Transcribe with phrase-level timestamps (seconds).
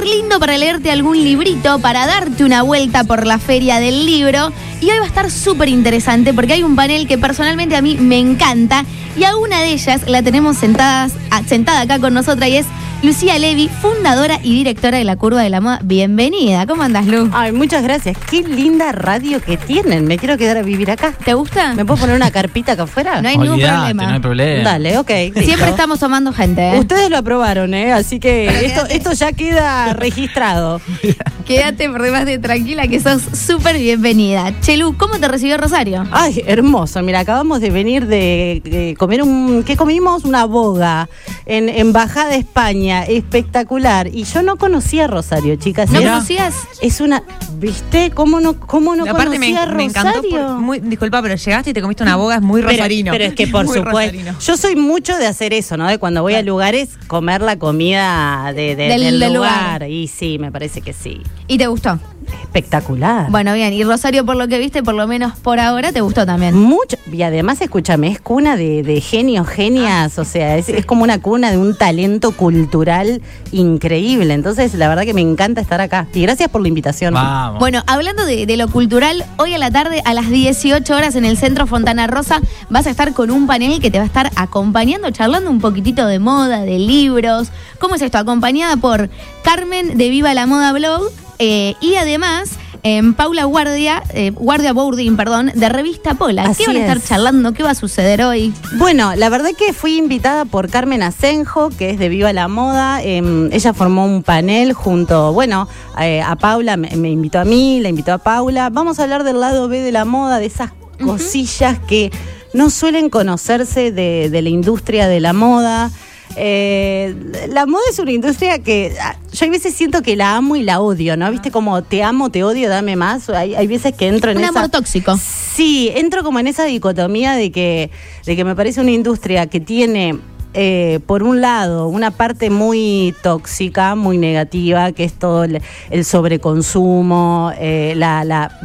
[0.00, 4.52] lindo para leerte algún librito, para darte una vuelta por la feria del libro.
[4.80, 7.96] Y hoy va a estar súper interesante porque hay un panel que personalmente a mí
[8.00, 8.84] me encanta.
[9.16, 12.66] Y a una de ellas la tenemos sentadas, ah, sentada acá con nosotras y es
[13.02, 15.80] Lucía Levi, fundadora y directora de La Curva de la Moda.
[15.82, 17.28] Bienvenida, ¿cómo andas, Lu?
[17.32, 18.16] Ay, muchas gracias.
[18.30, 20.06] Qué linda radio que tienen.
[20.06, 21.12] Me quiero quedar a vivir acá.
[21.24, 21.74] ¿Te gusta?
[21.74, 23.20] ¿Me puedo poner una carpita acá afuera?
[23.20, 24.06] No hay ningún problema.
[24.06, 24.62] No hay problema.
[24.62, 25.10] Dale, ok.
[25.10, 25.40] listo.
[25.40, 26.78] Siempre estamos tomando gente, ¿eh?
[26.78, 27.92] Ustedes lo aprobaron, ¿eh?
[27.92, 30.80] Así que esto, esto ya queda registrado.
[31.44, 34.54] Quédate por demás de tranquila que sos súper bienvenida.
[34.60, 36.06] Chelu, ¿cómo te recibió Rosario?
[36.12, 37.02] Ay, hermoso.
[37.02, 39.64] Mira, acabamos de venir de, de comer un.
[39.64, 40.24] ¿Qué comimos?
[40.24, 41.08] Una boga
[41.46, 42.91] en Embajada España.
[43.00, 44.08] Espectacular.
[44.08, 45.90] Y yo no conocía a Rosario, chicas.
[45.90, 46.54] ¿No era- conocías?
[46.80, 47.22] Es una.
[47.58, 48.10] ¿Viste?
[48.10, 50.10] ¿Cómo no, cómo no Aparte me, conocía a me Rosario?
[50.20, 50.28] encantó.
[50.30, 53.12] por- muy, disculpa, pero llegaste y te comiste una boga, es muy Pero- rosarino.
[53.12, 53.98] Pero, es que por Muy supuesto.
[54.12, 54.38] rosarino.
[54.40, 55.88] Yo soy mucho de hacer eso, ¿no?
[55.88, 59.80] De cuando voy a lugares, comer la comida de- de- Del- del, del lugar.
[59.82, 59.90] lugar.
[59.90, 61.22] Y sí, me parece que sí.
[61.48, 61.98] ¿Y te gustó?
[62.42, 63.30] Espectacular.
[63.30, 63.72] Bueno, bien.
[63.72, 66.54] Y Rosario, por lo que viste, por lo menos por ahora, te gustó también.
[66.54, 66.96] Mucho.
[67.10, 70.18] Y además, escúchame, es cuna de, de genios, genias.
[70.18, 74.34] O sea, es, es como una cuna de un talento cultural increíble.
[74.34, 76.06] Entonces, la verdad que me encanta estar acá.
[76.12, 77.14] Y gracias por la invitación.
[77.14, 77.58] Vamos.
[77.58, 81.24] Bueno, hablando de, de lo cultural, hoy a la tarde a las 18 horas en
[81.24, 84.30] el Centro Fontana Rosa vas a estar con un panel que te va a estar
[84.36, 87.48] acompañando, charlando un poquitito de moda, de libros.
[87.78, 88.18] ¿Cómo es esto?
[88.18, 89.10] Acompañada por
[89.42, 91.10] Carmen de Viva la Moda Blog
[91.44, 92.50] eh, y además
[92.84, 96.44] en Paula Guardia, eh, Guardia Bourdin, perdón, de Revista Pola.
[96.44, 97.04] Así ¿Qué van a estar es.
[97.04, 97.52] charlando?
[97.52, 98.52] ¿Qué va a suceder hoy?
[98.76, 103.02] Bueno, la verdad que fui invitada por Carmen Asenjo, que es de Viva la Moda.
[103.02, 105.68] Eh, ella formó un panel junto, bueno,
[106.00, 108.68] eh, a Paula, me, me invitó a mí, la invitó a Paula.
[108.70, 110.72] Vamos a hablar del lado B de la moda, de esas
[111.04, 112.10] cosillas que
[112.52, 115.90] no suelen conocerse de, de la industria de la moda.
[116.36, 117.14] Eh,
[117.48, 120.62] la moda es una industria que ah, yo hay veces siento que la amo y
[120.62, 121.30] la odio, ¿no?
[121.30, 123.28] ¿Viste como te amo, te odio, dame más?
[123.30, 124.58] Hay, hay veces que entro en Un esa...
[124.58, 125.16] amor tóxico.
[125.16, 127.90] Sí, entro como en esa dicotomía de que,
[128.24, 130.18] de que me parece una industria que tiene,
[130.54, 136.04] eh, por un lado, una parte muy tóxica, muy negativa, que es todo el, el
[136.04, 138.58] sobreconsumo, eh, la, la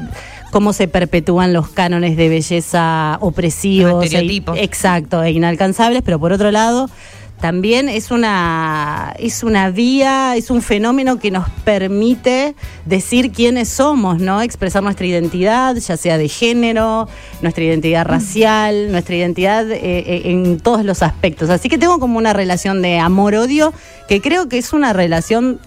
[0.52, 4.02] cómo se perpetúan los cánones de belleza opresivos.
[4.04, 4.58] E- estereotipos.
[4.58, 6.90] exacto, e inalcanzables, pero por otro lado
[7.40, 12.56] también es una, es una vía, es un fenómeno que nos permite
[12.86, 14.42] decir quiénes somos, ¿no?
[14.42, 17.08] Expresar nuestra identidad, ya sea de género,
[17.42, 21.52] nuestra identidad racial, nuestra identidad eh, eh, en todos los aspectos.
[21.52, 23.72] Así que tengo como una relación de amor-odio
[24.08, 25.60] que creo que es una relación,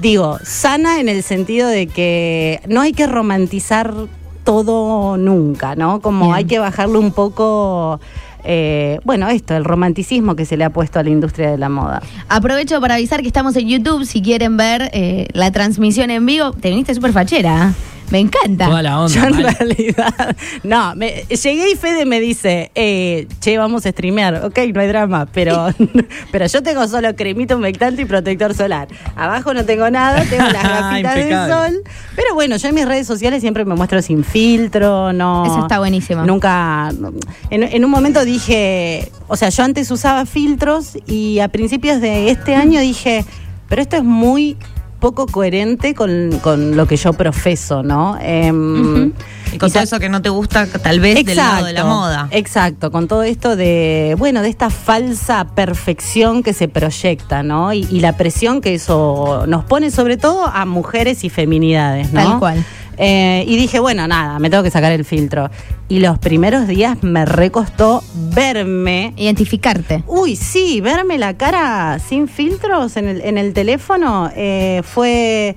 [0.00, 3.94] digo, sana en el sentido de que no hay que romantizar
[4.42, 6.00] todo nunca, ¿no?
[6.00, 6.36] Como Bien.
[6.36, 8.00] hay que bajarle un poco,
[8.44, 11.68] eh, bueno, esto, el romanticismo que se le ha puesto a la industria de la
[11.68, 12.02] moda.
[12.28, 14.04] Aprovecho para avisar que estamos en YouTube.
[14.04, 17.74] Si quieren ver eh, la transmisión en vivo, te viniste súper fachera.
[18.10, 18.66] Me encanta.
[18.66, 19.26] Toda la Yo onda.
[19.28, 19.56] en mal.
[19.58, 24.80] realidad, no, me, llegué y Fede me dice, eh, che, vamos a streamear, ok, no
[24.80, 25.68] hay drama, pero,
[26.32, 28.88] pero yo tengo solo cremita humectante y protector solar.
[29.14, 31.54] Abajo no tengo nada, tengo las gafitas del Impecable.
[31.54, 31.82] sol.
[32.16, 35.44] Pero bueno, yo en mis redes sociales siempre me muestro sin filtro, no.
[35.44, 36.24] Eso está buenísimo.
[36.24, 36.90] Nunca.
[37.50, 42.30] En, en un momento dije, o sea, yo antes usaba filtros y a principios de
[42.30, 43.24] este año dije,
[43.68, 44.56] pero esto es muy
[45.00, 48.18] poco coherente con, con lo que yo profeso, ¿no?
[48.20, 49.12] Em,
[49.52, 51.84] Y con y todo eso que no te gusta, tal vez, del lado de la
[51.84, 52.28] moda.
[52.30, 57.72] Exacto, con todo esto de, bueno, de esta falsa perfección que se proyecta, ¿no?
[57.72, 62.22] Y, y la presión que eso nos pone sobre todo a mujeres y feminidades, ¿no?
[62.22, 62.64] Tal cual.
[62.98, 65.50] Eh, y dije, bueno, nada, me tengo que sacar el filtro.
[65.88, 68.02] Y los primeros días me recostó
[68.34, 69.14] verme.
[69.16, 70.02] Identificarte.
[70.06, 75.56] Uy, sí, verme la cara sin filtros en el, en el teléfono eh, fue,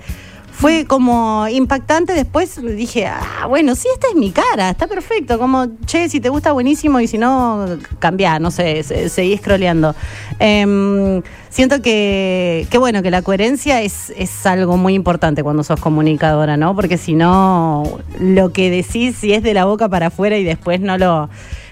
[0.52, 2.14] fue como impactante.
[2.14, 5.40] Después dije, ah, bueno, sí, esta es mi cara, está perfecto.
[5.40, 7.66] Como, che, si te gusta, buenísimo, y si no,
[8.00, 9.96] cambia, no sé, se- seguí scrolleando.
[10.40, 15.80] Em, siento que, que, bueno, que la coherencia es, es algo muy importante cuando sos
[15.80, 16.76] comunicadora, ¿no?
[16.76, 17.84] Porque si no,
[18.20, 21.30] lo que decís, si es de la boca para afuera y después no lo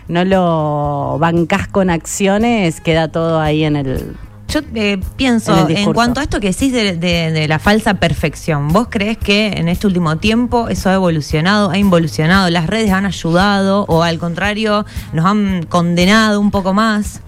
[0.07, 4.15] no lo bancás con acciones, queda todo ahí en el...
[4.51, 8.69] Yo eh, pienso, En cuanto a esto que decís de, de- de la falsa perfección,
[8.69, 13.06] ¿vos crees que en este último tiempo eso ha evolucionado, ha involucionado, las redes han
[13.06, 17.22] ayudado o al contrario nos han condenado un poco más?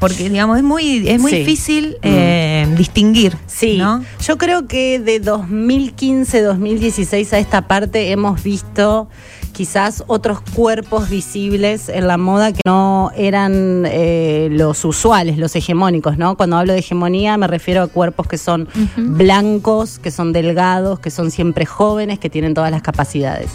[0.00, 1.38] Porque, digamos, es muy, es muy Sí.
[1.38, 4.02] difícil eh, distinguir, Sí, ¿no?
[4.26, 9.08] yo creo que de 2015, 2016 a esta parte hemos visto
[9.52, 16.18] quizás otros cuerpos visibles en la moda que no eran eh, los usuales, los hegemónicos,
[16.18, 16.36] ¿no?
[16.36, 21.10] Cuando hablo de hegemonía me refiero a cuerpos que son blancos, que son delgados, que
[21.10, 23.50] son siempre jóvenes, que tienen todas las capacidades.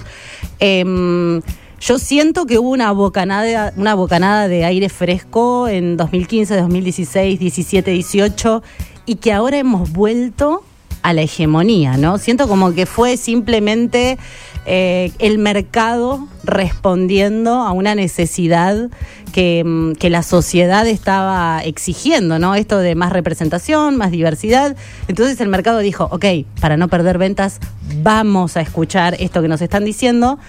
[0.59, 1.41] Em,
[1.79, 7.91] yo siento que hubo una bocanada, una bocanada de aire fresco en 2015, 2016, 17,
[7.91, 8.63] 18
[9.05, 10.63] y que ahora hemos vuelto
[11.07, 12.17] a la hegemonía, ¿no?
[12.17, 14.17] Siento como que fue simplemente
[14.65, 18.89] eh, el mercado respondiendo a una necesidad
[19.31, 22.55] que, mm, que, la sociedad estaba exigiendo, ¿no?
[22.55, 24.75] Esto de más representación, más diversidad.
[25.07, 26.25] Entonces el mercado dijo, ok,
[26.59, 27.61] para no perder ventas,
[28.03, 30.39] vamos a escuchar esto que nos están diciendo.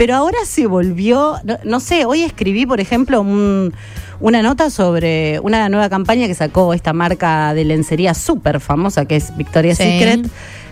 [0.00, 3.74] Pero ahora se volvió, no, no sé, hoy escribí, por ejemplo, un,
[4.18, 9.16] una nota sobre una nueva campaña que sacó esta marca de lencería súper famosa que
[9.16, 9.84] es Victoria's Sí.
[9.84, 10.26] Secret.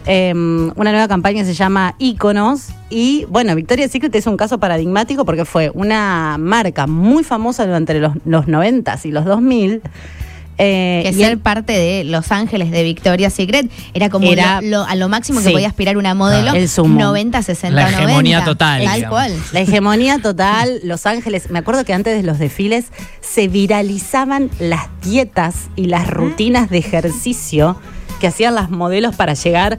[0.07, 5.27] Eh, una nueva campaña se llama Iconos y bueno, Victoria's Secret es un caso paradigmático
[5.27, 9.83] porque fue una marca muy famosa durante los, los 90s y los 2000.
[10.59, 14.69] Eh, que y ser parte de Los Ángeles de Victoria's Secret era como Era- lo-
[14.69, 15.53] lo- a lo máximo que sí.
[15.53, 16.53] podía aspirar una modelo.
[16.53, 16.99] El sumo.
[17.01, 18.45] 90, 60, La hegemonía 90.
[18.45, 19.15] total, Tal digamos.
[19.17, 19.33] cual.
[19.53, 21.51] La hegemonía total, Los Ángeles.
[21.51, 22.87] Me acuerdo que antes de los desfiles
[23.21, 27.77] se viralizaban las dietas y las rutinas de ejercicio
[28.21, 29.79] que hacían las modelos para llegar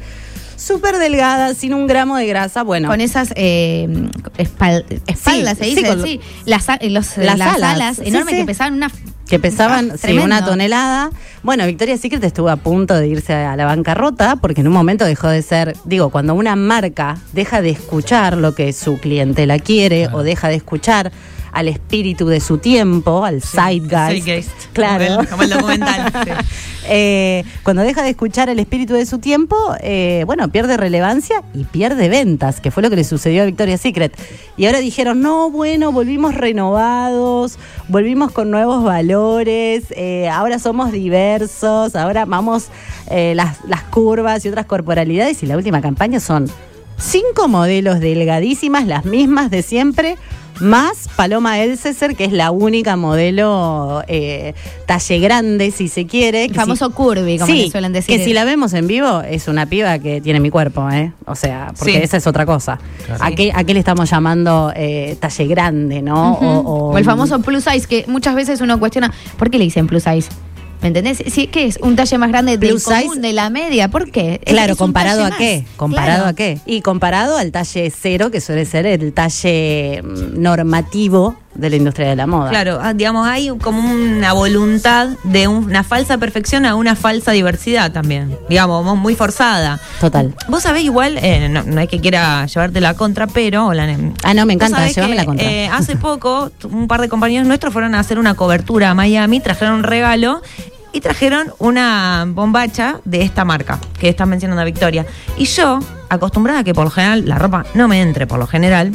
[0.55, 2.63] súper delgadas, sin un gramo de grasa.
[2.63, 3.87] Bueno, Con esas eh,
[4.37, 6.19] espal- espaldas, Sí, se sí, dice, con lo- sí.
[6.45, 7.73] Las, a- los- Las las, alas.
[7.75, 8.41] alas, Sí, enormes sí.
[8.41, 8.91] que pesaban una.
[9.29, 10.25] Que pesaban Ah, sí, tremendo.
[10.25, 11.11] una tonelada.
[11.43, 15.05] Bueno, Victoria's Secret estuvo a punto de irse a la bancarrota porque en un momento
[15.05, 20.03] dejó de ser, digo, cuando una marca deja de escuchar lo que su clientela quiere
[20.05, 20.17] Claro.
[20.17, 21.11] o deja de escuchar
[21.51, 24.25] al espíritu de su tiempo, al zeitgeist.
[24.25, 24.51] Zeitgeist.
[24.73, 25.05] Claro.
[25.07, 26.31] Como el- como el documental, sí.
[26.91, 31.65] Eh, cuando deja de escuchar el espíritu de su tiempo, eh, bueno, pierde relevancia y
[31.65, 34.17] pierde ventas, que fue lo que le sucedió a Victoria's Secret.
[34.57, 37.59] Y ahora dijeron, no, bueno, volvimos renovados,
[37.89, 42.67] volvimos con nuevos valores, eh, ahora somos diversos, ahora vamos
[43.09, 45.41] las, las curvas y otras corporalidades.
[45.43, 46.49] Y la última campaña son
[46.97, 50.17] cinco modelos delgadísimas, las mismas de siempre.
[50.59, 54.53] Más Paloma Elceser, que es la única modelo eh,
[54.85, 56.45] talle grande, si se quiere.
[56.45, 58.17] El famoso si- curvy, como sí, le suelen decir.
[58.17, 61.13] Que si la vemos en vivo, es una piba que tiene mi cuerpo, ¿eh?
[61.25, 62.00] O sea, porque Sí.
[62.03, 62.79] esa es otra cosa.
[63.06, 63.23] Claro.
[63.23, 66.33] ¿A, qué, a qué le estamos llamando eh, talle grande, no?
[66.33, 70.03] O, el famoso plus size, que muchas veces uno cuestiona, ¿por qué le dicen plus
[70.03, 70.29] size?
[70.81, 71.21] ¿Me entendés?
[71.27, 71.77] Si, ¿Qué es?
[71.81, 73.89] ¿Un talle más grande del Plus común, size- de la media?
[73.89, 74.39] ¿Por qué?
[74.45, 75.61] Es- Claro, es un comparado talle a qué?
[75.67, 75.75] más.
[75.75, 76.29] ¿Comparado Claro.
[76.29, 76.59] a qué?
[76.65, 82.07] Y comparado al talle cero, que suele ser el talle mm, normativo de la industria
[82.09, 82.49] de la moda.
[82.51, 87.31] Claro, ah, digamos, hay como una voluntad de un- una falsa perfección a una falsa
[87.33, 88.37] diversidad también.
[88.47, 89.81] Digamos, mo- muy forzada.
[89.99, 90.33] Total.
[90.47, 93.67] Vos sabés igual, eh, no, no es que quiera llevarte la contra, pero...
[93.67, 93.89] o la-
[94.23, 95.45] Ah, no, me Vos encanta, sabés llévame que, la contra.
[95.51, 98.93] eh, hace poco, t- un par de compañeros nuestros fueron a hacer una cobertura a
[98.93, 100.41] Miami, trajeron un regalo
[100.91, 105.06] y trajeron una bombacha de esta marca que están mencionando a Victoria.
[105.38, 108.47] Y yo, acostumbrada a que por lo general la ropa no me entre por lo
[108.47, 108.91] general,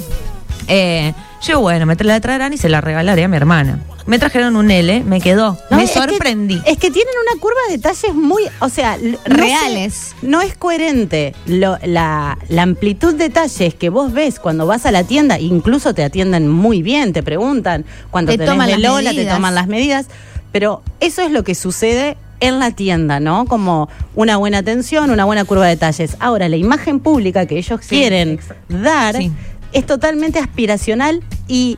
[0.69, 1.13] eh,
[1.43, 3.79] yo, bueno, me la traerán y se la regalaré a mi hermana.
[4.07, 5.57] Me trajeron un L, me quedó.
[5.71, 6.61] No, me es que- sorprendí.
[6.67, 10.15] es que tienen una curva de detalles muy, o sea, no Reales.
[10.21, 14.91] No, es coherente Lo- la, la amplitud de detalles que vos ves cuando vas a
[14.91, 19.13] la tienda, incluso te atienden muy bien, te preguntan cuando Te te toman de Lola,
[19.15, 20.07] te toman las medidas,
[20.55, 23.45] pero eso es lo que sucede en la tienda, ¿no?
[23.45, 26.17] Como una buena atención, una buena curva de detalles.
[26.21, 28.63] Ahora, la imagen pública que ellos Sí, quieren exacto.
[28.69, 29.33] dar Sí.
[29.73, 31.77] es totalmente aspiracional y,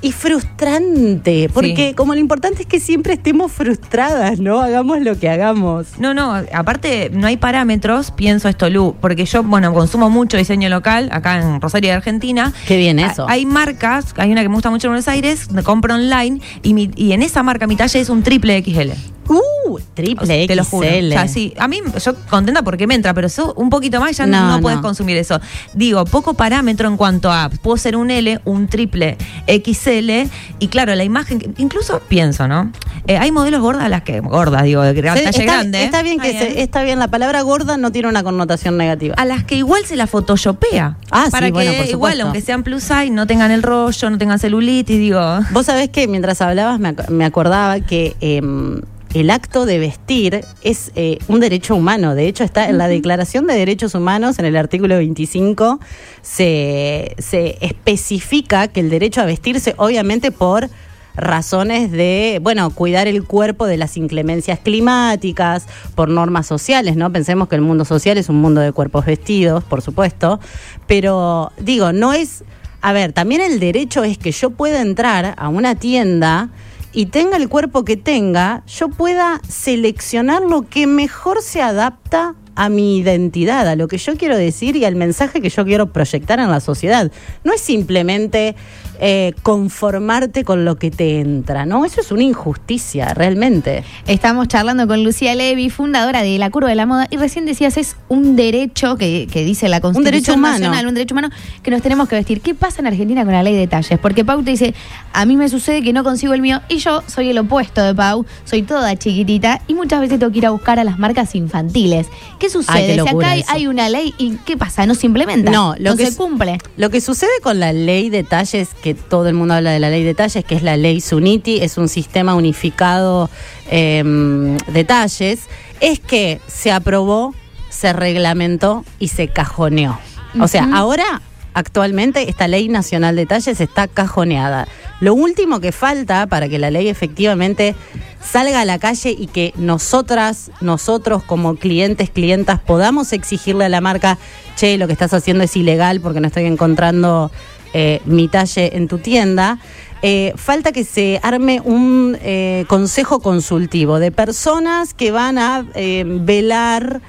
[0.00, 1.94] y frustrante, porque Sí.
[1.94, 4.60] como lo importante es que siempre estemos frustradas, ¿no?
[4.60, 5.86] Hagamos lo que hagamos.
[5.98, 10.68] No, no, aparte no hay parámetros, pienso esto, Lu, porque yo, bueno, consumo mucho diseño
[10.68, 12.52] local acá en Rosario de Argentina.
[12.66, 13.26] Qué bien eso.
[13.28, 16.74] Hay marcas, hay una que me gusta mucho en Buenos Aires, me compro online y,
[16.74, 18.92] mi- y en esa marca mi talla es un triple XL.
[19.28, 20.46] Uh, triple XL.
[20.48, 20.88] Te lo juro.
[20.88, 24.16] O sea, sí, a mí yo contenta porque me entra, pero eso un poquito más
[24.16, 25.40] ya no, No, no puedes consumir eso.
[25.74, 29.16] Digo, poco parámetro en cuanto a puedo ser un L, un triple
[29.46, 32.72] XL y claro, la imagen, incluso pienso, ¿no?
[33.06, 35.84] Eh, hay modelos gordas a las que gordas, digo, de Sí, talla está, grande.
[35.84, 39.14] está bien que Está se- está bien, la palabra gorda no tiene una connotación negativa.
[39.16, 40.96] a las que igual se la photoshopea.
[41.10, 44.10] Ah, sí, para que bueno, por igual, aunque sean plus size, no tengan el rollo,
[44.10, 45.20] no tengan celulitis, digo.
[45.52, 48.80] Vos sabés que mientras hablabas me, ac- me acordaba que em,
[49.14, 52.14] el acto de vestir es eh, un derecho humano.
[52.14, 55.80] De hecho, está en la Declaración de Derechos Humanos, en el artículo 25,
[56.22, 60.68] se, se especifica que el derecho a vestirse, obviamente por
[61.16, 67.12] razones de, bueno, cuidar el cuerpo de las inclemencias climáticas, por normas sociales, ¿no?
[67.12, 70.38] Pensemos que el mundo social es un mundo de cuerpos vestidos, por supuesto,
[70.86, 72.44] pero digo, no es
[72.80, 76.50] a ver, también el derecho es que yo pueda entrar a una tienda
[76.98, 82.68] y tenga el cuerpo que tenga, yo pueda seleccionar lo que mejor se adapta a
[82.68, 86.40] mi identidad, a lo que yo quiero decir y al mensaje que yo quiero proyectar
[86.40, 87.08] en la sociedad.
[87.44, 88.56] No es simplemente
[88.98, 91.84] eh, conformarte con lo que te entra, ¿no?
[91.84, 93.84] Eso es una injusticia, realmente.
[94.08, 97.76] Estamos charlando con Lucía Levy, fundadora de La Curva de la Moda, y recién decías,
[97.76, 100.58] es un derecho que, que dice la Constitución derecho humano.
[100.58, 101.30] Nacional, un derecho humano
[101.62, 102.40] que nos tenemos que vestir.
[102.40, 104.00] ¿Qué pasa en Argentina con la ley de talles?
[104.00, 104.74] Porque Pau te dice,
[105.12, 107.94] a mí me sucede que no consigo el mío, y yo soy el opuesto de
[107.94, 111.36] Pau, soy toda chiquitita, y muchas veces tengo que ir a buscar a las marcas
[111.36, 112.08] infantiles.
[112.40, 112.76] ¿Qué sucede?
[112.76, 114.86] Ay, qué si acá hay, una ley, ¿y qué pasa?
[114.86, 115.50] ¿No se implementa?
[115.50, 116.58] No, lo que se cumple.
[116.76, 119.90] Lo que sucede con la ley de talles, que todo el mundo habla de la
[119.90, 123.30] ley de talles, que es la ley SUNITI, es un sistema unificado
[123.70, 125.40] eh, de talles,
[125.80, 127.34] es que se aprobó,
[127.68, 129.98] se reglamentó y se cajoneó.
[130.40, 131.22] O sea, ahora,
[131.54, 134.68] actualmente, esta ley nacional de talles está cajoneada.
[135.00, 137.74] Lo último que falta para que la ley efectivamente
[138.20, 143.80] salga a la calle y que nosotras, nosotros como clientes, clientas, podamos exigirle a la
[143.80, 144.18] marca,
[144.56, 147.30] che, lo que estás haciendo es ilegal porque no estoy encontrando
[147.74, 149.58] eh, mi talle en tu tienda.
[150.02, 155.64] Eh, falta que se arme un eh, consejo consultivo de personas que van a
[156.04, 157.00] velar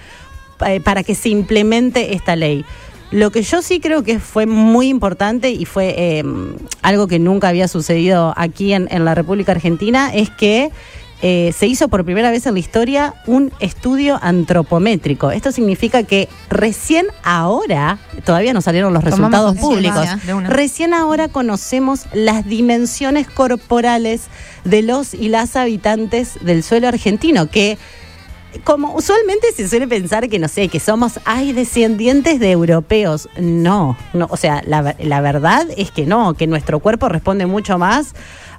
[0.84, 2.65] para que se implemente esta ley.
[3.12, 6.24] Lo que yo sí creo que fue muy importante y fue eh,
[6.82, 10.72] algo que nunca había sucedido aquí en, en la República Argentina es que
[11.22, 15.32] eh, se hizo por primera vez en la historia un estudio antropométrico.
[15.32, 20.08] Esto significa que recién ahora, todavía no salieron los resultados públicos,
[20.48, 24.28] recién ahora conocemos las dimensiones corporales
[24.63, 27.78] de los y las habitantes del suelo argentino, que
[28.63, 33.29] como usualmente se suele pensar que, no sé, que somos, ay, descendientes de europeos.
[33.39, 37.77] No, no o sea, la, la verdad es que no, que nuestro cuerpo responde mucho
[37.77, 38.13] más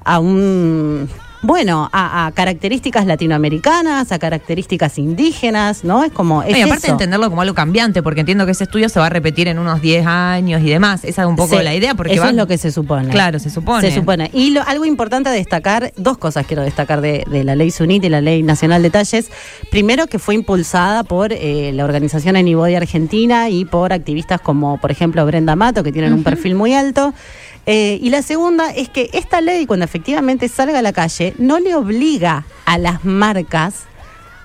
[0.04, 1.08] a un,
[1.42, 6.04] bueno, a, a características latinoamericanas, a características indígenas, ¿no?
[6.04, 8.88] Es como, es y aparte de entenderlo como algo cambiante, porque entiendo que ese estudio
[8.88, 11.02] se va a repetir en unos 10 años y demás.
[11.04, 11.94] Esa es un poco Sí, la idea.
[11.94, 13.08] Porque eso va- es lo que se supone.
[13.08, 13.88] Claro, se supone.
[13.88, 14.30] Se supone.
[14.34, 18.04] Y lo- algo importante a destacar, dos cosas quiero destacar de, de la ley SUNIT
[18.04, 19.30] y la ley nacional de talles.
[19.70, 24.90] Primero, que fue impulsada por eh, la organización Anybody Argentina y por activistas como, por
[24.90, 27.14] ejemplo, Brenda Mato, que tienen un perfil muy alto.
[27.72, 31.60] Eh, y la segunda es que esta ley, cuando efectivamente salga a la calle, no
[31.60, 33.84] le obliga a las marcas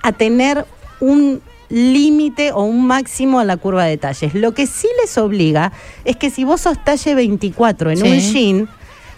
[0.03, 0.63] a tener
[0.99, 4.35] un límite o un máximo a la curva de talles.
[4.35, 5.71] Lo que sí les obliga
[6.03, 8.03] es que si vos sos talle 24 en Sí.
[8.03, 8.69] un jean,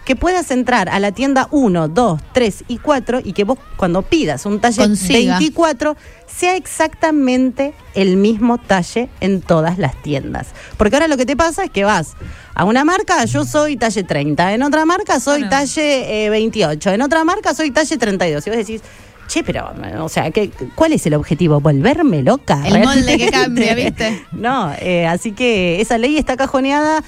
[0.07, 4.03] que puedas entrar a la tienda 1, 2, 3 y 4 y que vos cuando
[4.03, 5.37] pidas un talle Consiga.
[5.37, 5.97] 24
[6.33, 10.47] sea exactamente el mismo talle en todas las tiendas.
[10.77, 12.13] Porque ahora lo que te pasa es que vas
[12.55, 15.49] a una marca, yo soy talle 30, en otra marca soy Bueno.
[15.49, 18.47] talle eh, 28, en otra marca soy talle 32.
[18.47, 18.81] Y vos decís,
[19.27, 21.59] che, pero, o sea, ¿qué, ¿cuál es el objetivo?
[21.59, 22.65] ¿Volverme loca?
[22.65, 24.25] El molde que cambia, ¿viste?
[24.31, 27.03] No, eh, así que esa ley está cajoneada.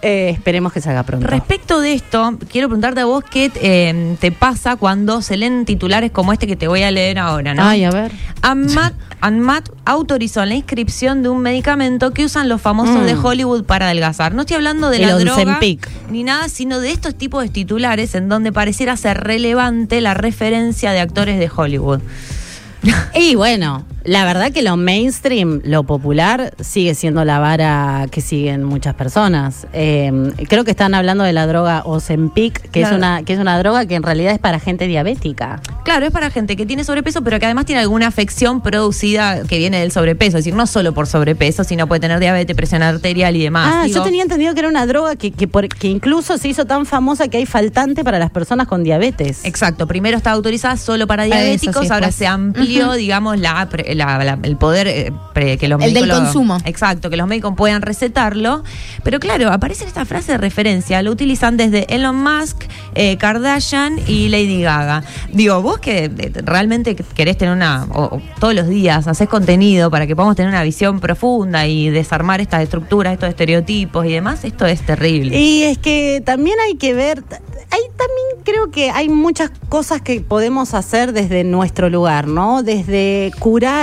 [0.00, 1.26] Eh, esperemos que salga pronto.
[1.26, 6.12] Respecto de esto, quiero preguntarte a vos qué eh, te pasa cuando se leen titulares
[6.12, 7.64] como este que te voy a leer ahora, ¿no?
[7.64, 8.12] Ay, a ver.
[8.42, 13.06] ANMAT, ANMAT autorizó la inscripción de un medicamento que usan los famosos Mm.
[13.06, 14.34] de Hollywood para adelgazar.
[14.34, 15.58] No estoy hablando de El la droga
[16.10, 20.92] ni nada, sino de estos tipos de titulares en donde pareciera ser relevante la referencia
[20.92, 22.00] de actores de Hollywood.
[23.14, 28.64] Y bueno, la verdad que lo mainstream, lo popular, sigue siendo la vara que siguen
[28.64, 29.66] muchas personas.
[29.72, 32.94] Eh, creo que están hablando de la droga Ozempic, que, Claro.
[32.94, 35.60] es una, que es una droga que en realidad es para gente diabética.
[35.84, 39.58] Claro, es para gente que tiene sobrepeso, pero que además tiene alguna afección producida que
[39.58, 40.38] viene del sobrepeso.
[40.38, 43.74] Es decir, no solo por sobrepeso, sino puede tener diabetes, presión arterial y demás.
[43.76, 46.48] Ah, Digo, yo tenía entendido que era una droga que, que, por- que incluso se
[46.48, 49.44] hizo tan famosa que hay faltante para las personas con diabetes.
[49.44, 54.24] Exacto, primero estaba autorizada solo para eso, diabéticos, sí, ahora se amplió, digamos, la, la-
[54.24, 56.56] la- el poder eh, pre- que los El del médicos consumo.
[56.64, 58.62] Exacto, que los médicos puedan recetarlo.
[59.02, 62.64] Pero claro, aparece esta frase de referencia, lo utilizan desde Elon Musk,
[62.94, 65.02] eh, Kardashian y Lady Gaga.
[65.32, 69.90] Digo, vos que eh, realmente querés tener una, o, o todos los días haces contenido
[69.90, 74.44] para que podamos tener una visión profunda y desarmar estas estructuras, estos estereotipos y demás,
[74.44, 75.38] esto es terrible.
[75.38, 80.20] Y es que también hay que ver, hay también creo que hay muchas cosas que
[80.20, 82.62] podemos hacer desde nuestro lugar, ¿no?
[82.62, 83.77] Desde curar,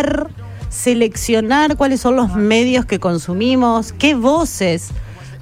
[0.69, 4.89] seleccionar cuáles son los medios que consumimos, qué voces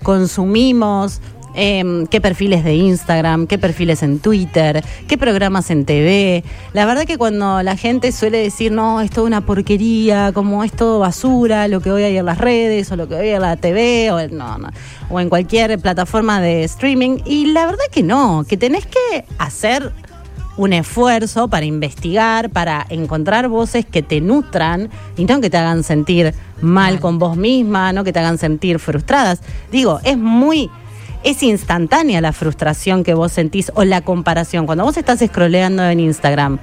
[0.03, 1.21] consumimos,
[1.55, 6.43] em, qué perfiles de Instagram, qué perfiles en Twitter, qué programas en TV.
[6.73, 10.71] La verdad que cuando la gente suele decir, no, es toda una porquería, como es
[10.71, 13.41] todo basura, lo que a ir en las redes o lo que a ir en
[13.41, 14.57] la TV o no,
[15.09, 19.91] o en cualquier plataforma de streaming, y la verdad que no, que tenés que hacer
[20.57, 25.83] un esfuerzo para investigar, para encontrar voces que te nutran y no que te hagan
[25.83, 29.41] sentir mal con vos misma, no que te hagan sentir frustradas.
[29.71, 30.69] Digo, es muy
[31.23, 34.65] es instantánea la frustración que vos sentís o la comparación.
[34.65, 36.59] Cuando vos estás scrolleando en Instagram,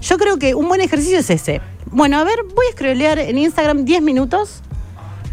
[0.00, 1.60] yo creo que un buen ejercicio es ese.
[1.90, 4.62] Bueno, a ver, voy a scrollear en Instagram 10 minutos,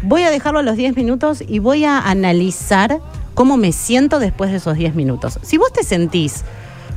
[0.02, 3.00] voy a dejarlo a los 10 minutos y voy a analizar
[3.34, 5.38] cómo me siento después de esos 10 minutos.
[5.42, 6.44] Si vos te sentís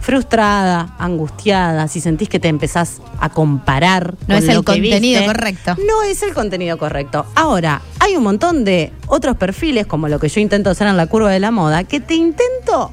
[0.01, 4.15] frustrada, angustiada, si sentís que te empezás a comparar.
[4.27, 5.75] No con es el lo que contenido viste, correcto.
[5.87, 7.25] No es el contenido correcto.
[7.35, 11.07] Ahora, hay un montón de otros perfiles, como lo que yo intento hacer en la
[11.07, 12.91] curva de la moda, que te intento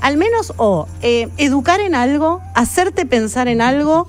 [0.00, 4.08] al menos o eh, educar en algo, hacerte pensar en algo,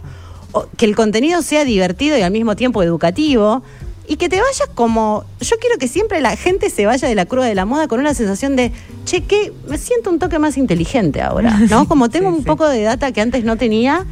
[0.51, 3.63] o que el contenido sea divertido y al mismo tiempo educativo.
[4.08, 5.24] Y que te vayas como.
[5.39, 8.00] Yo quiero que siempre la gente se vaya de la curva de la moda con
[8.00, 8.72] una sensación de,
[9.05, 11.88] che, que me siento un toque más inteligente ahora, ¿no?
[11.88, 14.05] Como tengo un poco de data que antes no tenía.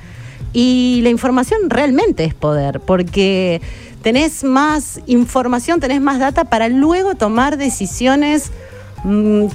[0.52, 3.62] Y la información realmente es poder, porque
[4.02, 8.52] tenés más información, tenés más data para luego tomar decisiones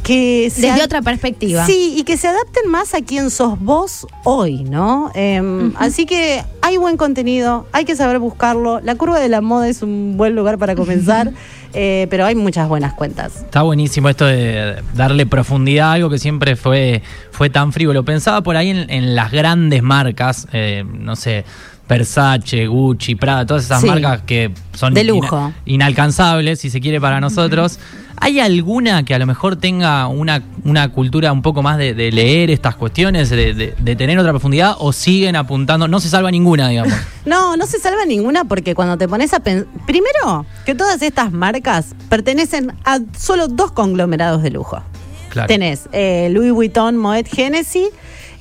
[0.02, 1.66] que se Desde otra perspectiva.
[1.66, 5.10] Sí, y que se adapten más a quién sos vos hoy, ¿no?
[5.14, 8.80] Em, Así que hay buen contenido, hay que saber buscarlo.
[8.80, 11.32] La curva de la moda es un buen lugar para comenzar,
[11.74, 13.36] eh, pero hay muchas buenas cuentas.
[13.36, 18.04] Está buenísimo esto de darle profundidad a algo que siempre fue, fue tan frívolo.
[18.04, 21.44] Pensaba por ahí en, en las grandes marcas, eh, no sé,
[21.88, 23.87] Versace, Gucci, Prada, todas esas Sí.
[23.87, 25.53] marcas que son De ina- lujo.
[25.67, 27.79] inalcanzables, si se quiere, para nosotros.
[28.17, 32.11] ¿Hay alguna que a lo mejor tenga una, una cultura un poco más de, de
[32.12, 35.88] leer estas cuestiones, de, de- de tener otra profundidad, o siguen apuntando?
[35.88, 36.95] No se salva ninguna, digamos.
[37.26, 39.67] No, no se salva ninguna porque cuando te pones a pensar...
[39.87, 44.83] Primero, que todas estas marcas pertenecen a solo dos conglomerados de lujo.
[45.31, 45.49] Claro.
[45.49, 47.88] Tenés eh, Louis Vuitton, Moet Hennessy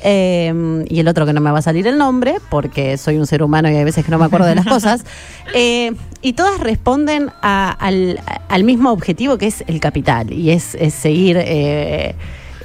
[0.03, 3.25] eh, y el otro que no me va a salir el nombre porque soy un
[3.25, 5.05] ser humano y hay veces que no me acuerdo de las cosas.
[5.55, 5.91] Eh,
[6.21, 8.19] y todas responden a- al,
[8.49, 11.37] al mismo objetivo que es el capital y es, es seguir...
[11.39, 12.15] eh,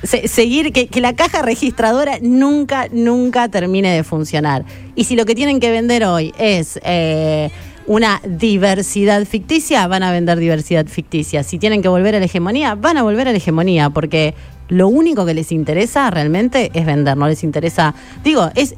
[0.03, 4.65] se- seguir que, que la caja registradora nunca, nunca termine de funcionar.
[4.95, 7.51] Y si lo que tienen que vender hoy es eh,
[7.87, 11.43] una diversidad ficticia, van a vender diversidad ficticia.
[11.43, 14.35] Si tienen que volver a la hegemonía, van a volver a la hegemonía, porque
[14.69, 17.95] lo único que les interesa realmente es vender, no les interesa.
[18.25, 18.75] Digo, es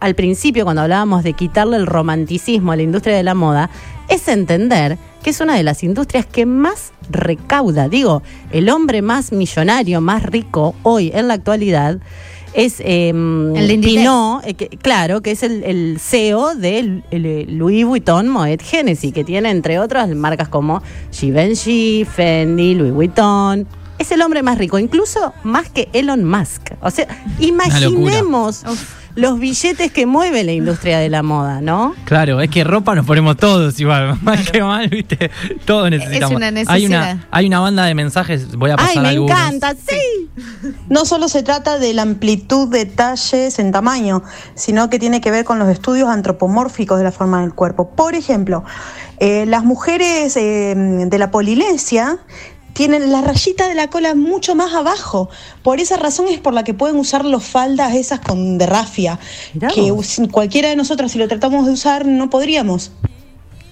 [0.00, 3.68] al principio cuando hablábamos de quitarle el romanticismo a la industria de la moda,
[4.08, 7.88] es entender que es una de las industrias que más recauda.
[7.88, 11.98] Digo, el hombre más millonario, más rico hoy en la actualidad
[12.54, 13.66] es eh, El.
[13.80, 18.62] Pinot, eh, que- claro, que es el, el CEO de el- el Louis Vuitton Moet
[18.72, 20.82] Hennessy, que tiene entre otras marcas como
[21.12, 23.66] Givenchy, Fendi, Louis Vuitton.
[23.98, 26.72] Es el hombre más rico, incluso más que Elon Musk.
[26.80, 27.06] O sea,
[27.38, 28.64] imaginemos
[29.14, 31.94] los billetes que mueve la industria de la moda, ¿no?
[32.04, 35.30] Claro, es que ropa nos ponemos todos igual, mal que mal, ¿viste?
[35.64, 36.34] Todos necesitamos.
[36.34, 36.86] una Hay necesidad.
[37.14, 39.38] una, hay una banda de mensajes, voy a pasar Ay, me algunos.
[39.38, 40.30] encanta, sí.
[40.88, 44.24] No solo se trata de la amplitud de talles en tamaño,
[44.56, 47.90] sino que tiene que ver con los estudios antropomórficos de la forma del cuerpo.
[47.90, 48.64] Por ejemplo,
[49.20, 52.18] eh, las mujeres eh, de la Polinesia
[52.74, 55.30] tienen la rayita de la cola mucho más abajo.
[55.62, 59.18] Por esa razón es por la que pueden usar los faldas esas con de rafia,
[59.54, 59.90] Mirá que
[60.30, 62.92] cualquiera de nosotros si lo tratamos de usar no podríamos.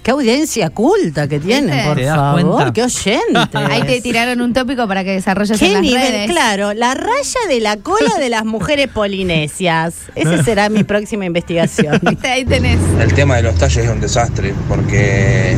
[0.02, 1.86] Qué audiencia culta que tienen, ¿Viste?
[1.88, 2.72] por ¿Te das favor, cuenta?
[2.72, 3.56] qué oyente.
[3.70, 6.02] Ahí te tiraron un tópico para que desarrolles en ¿Qué las nivel?
[6.02, 6.30] redes.
[6.30, 9.94] Claro, la raya de la cola de las mujeres polinesias.
[10.16, 12.00] Esa será mi próxima investigación.
[12.02, 12.80] Viste, Ahí tenés.
[13.00, 15.56] El tema de los talles es un desastre porque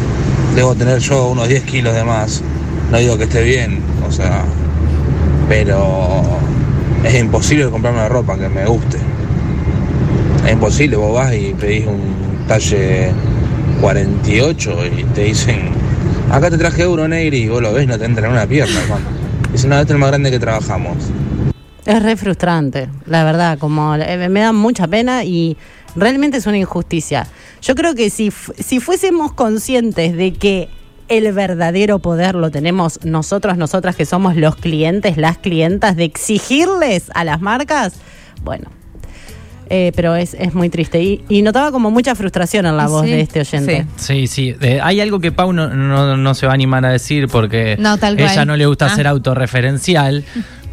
[0.54, 2.42] debo tener yo unos 10 kilos de más.
[2.94, 4.44] No digo que esté bien, o sea,
[5.48, 6.22] pero
[7.02, 8.98] es imposible comprarme una ropa que me guste.
[10.46, 13.10] Es imposible, vos vas y pedís un talle
[13.80, 15.70] 48 y te dicen,
[16.30, 18.80] acá te traje uno negro y vos lo ves no te entra en una pierna,
[18.80, 19.06] hermano.
[19.50, 20.96] Dicen, no, este es el más grande que trabajamos.
[21.84, 25.56] Es re frustrante, la verdad, como eh, me da mucha pena y
[25.96, 27.26] realmente es una injusticia.
[27.60, 30.68] Yo creo que si, si fuésemos conscientes de que
[31.08, 37.10] el verdadero poder lo tenemos nosotros, nosotras que somos los clientes, las clientas, de exigirles
[37.14, 37.94] a las marcas,
[38.42, 38.70] bueno.
[39.70, 41.02] Eh, pero es, es muy triste.
[41.02, 43.86] Y, y notaba como mucha frustración en la voz Sí, de este oyente.
[43.96, 44.54] Sí, sí.
[44.60, 47.76] Eh, hay algo que Pau no, no- no se va a animar a decir porque
[47.78, 48.94] No, tal ella no le gusta Ah.
[48.94, 50.22] ser autorreferencial,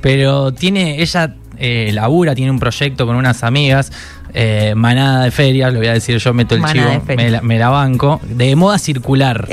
[0.02, 3.92] pero tiene, ella eh, labura, tiene un proyecto con unas amigas,
[4.34, 7.26] eh, manada de ferias, lo voy a decir yo, meto el Manada de chivo, ferias.
[7.26, 9.48] me la, me la banco, de moda circular.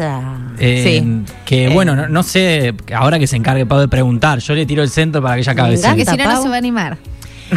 [0.00, 0.20] Esa.
[0.58, 1.34] Eh, Sí.
[1.44, 1.74] Que Eh.
[1.74, 4.90] bueno, no, no sé, ahora que se encargue Pau de preguntar, yo le tiro el
[4.90, 5.70] centro para que ella acabe.
[5.70, 6.98] Que si no, no se va a animar.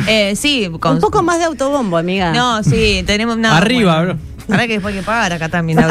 [0.08, 2.34] Eh, sí, con Un poco más de autobombo, amiga.
[2.34, 3.58] No, sí, tenemos nada.
[3.58, 4.18] Arriba, bro.
[4.50, 5.80] Ahora que después hay que pagar acá también.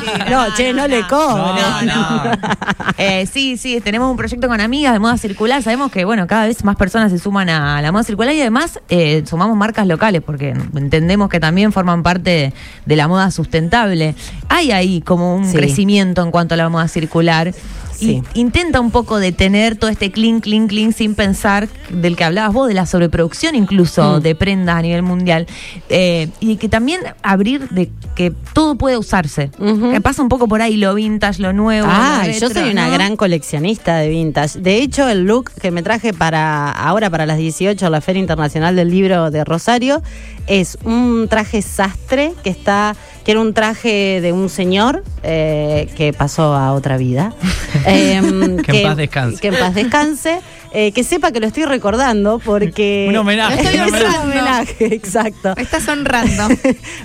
[0.00, 1.64] Sí, No, che, no le cobres.
[1.64, 2.30] No, no.
[2.96, 5.62] Eh, sí, sí, tenemos un proyecto con amigas de moda circular.
[5.62, 8.78] Sabemos que, bueno, cada vez más personas se suman a la moda circular y además
[8.90, 12.52] eh, sumamos marcas locales porque entendemos que también forman parte
[12.84, 14.14] de la moda sustentable.
[14.48, 15.56] Hay ahí como un Sí.
[15.56, 17.54] crecimiento en cuanto a la moda circular.
[18.00, 18.22] Sí.
[18.34, 22.52] Y intenta un poco detener todo este clean, clean, clean sin pensar del que hablabas
[22.52, 24.22] vos, de la sobreproducción incluso Mm.
[24.22, 25.46] de prendas a nivel mundial.
[25.88, 29.50] Eh, y que también abrir de que todo puede usarse.
[29.92, 31.86] Que pasa un poco por ahí lo vintage, lo nuevo.
[31.90, 32.92] Ah, lo yo soy una ¿no?
[32.92, 34.58] gran coleccionista de vintage.
[34.58, 38.20] De hecho, el look que me traje para ahora para las 18 a la Feria
[38.20, 40.02] Internacional del Libro de Rosario
[40.50, 46.12] es un traje sastre que está que era un traje de un señor eh, que
[46.12, 47.32] pasó a otra vida.
[47.86, 49.40] Em, Que en paz descanse.
[49.40, 50.40] Que en paz descanse.
[50.72, 54.74] Eh, que sepa que lo estoy recordando porque Un homenaje, Es un homenaje.
[54.94, 55.54] exacto.
[55.56, 56.48] Me estás honrando.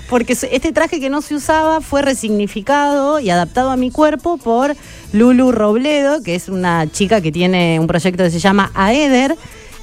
[0.08, 4.74] Porque este traje que no se usaba fue resignificado y adaptado a mi cuerpo por
[5.12, 9.36] Lulu Robledo, que es una chica que tiene un proyecto que se llama Aeder.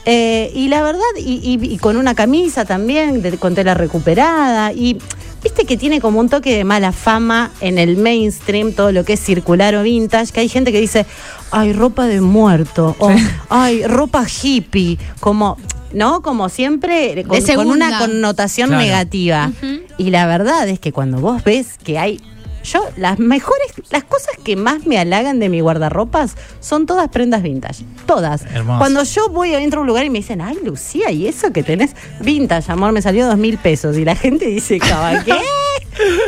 [0.05, 4.73] Eh, y la verdad, y, y- y con una camisa también, de- con tela recuperada.
[4.73, 4.97] Y
[5.41, 9.13] viste que tiene como un toque de mala fama en el mainstream, todo lo que
[9.13, 11.05] es circular o vintage, que hay gente que dice,
[11.51, 13.11] ay, ropa de muerto, o
[13.49, 15.57] ay, ropa hippie, como,
[15.93, 16.21] ¿no?
[16.21, 18.83] Como siempre, con, con una connotación Claro.
[18.83, 19.51] negativa.
[19.97, 22.19] Y la verdad es que cuando vos ves que hay.
[22.63, 27.43] Yo, las mejores, las cosas que más me halagan de mi guardarropas son todas prendas
[27.43, 27.83] vintage.
[28.05, 28.43] Todas.
[28.53, 28.79] Hermoso.
[28.79, 31.63] Cuando yo voy adentro de un lugar y me dicen, ay, Lucía, ¿y eso que
[31.63, 31.95] tenés?
[32.21, 33.97] Vintage, amor, me salió dos mil pesos.
[33.97, 35.33] Y la gente dice, "Caba, ¿qué?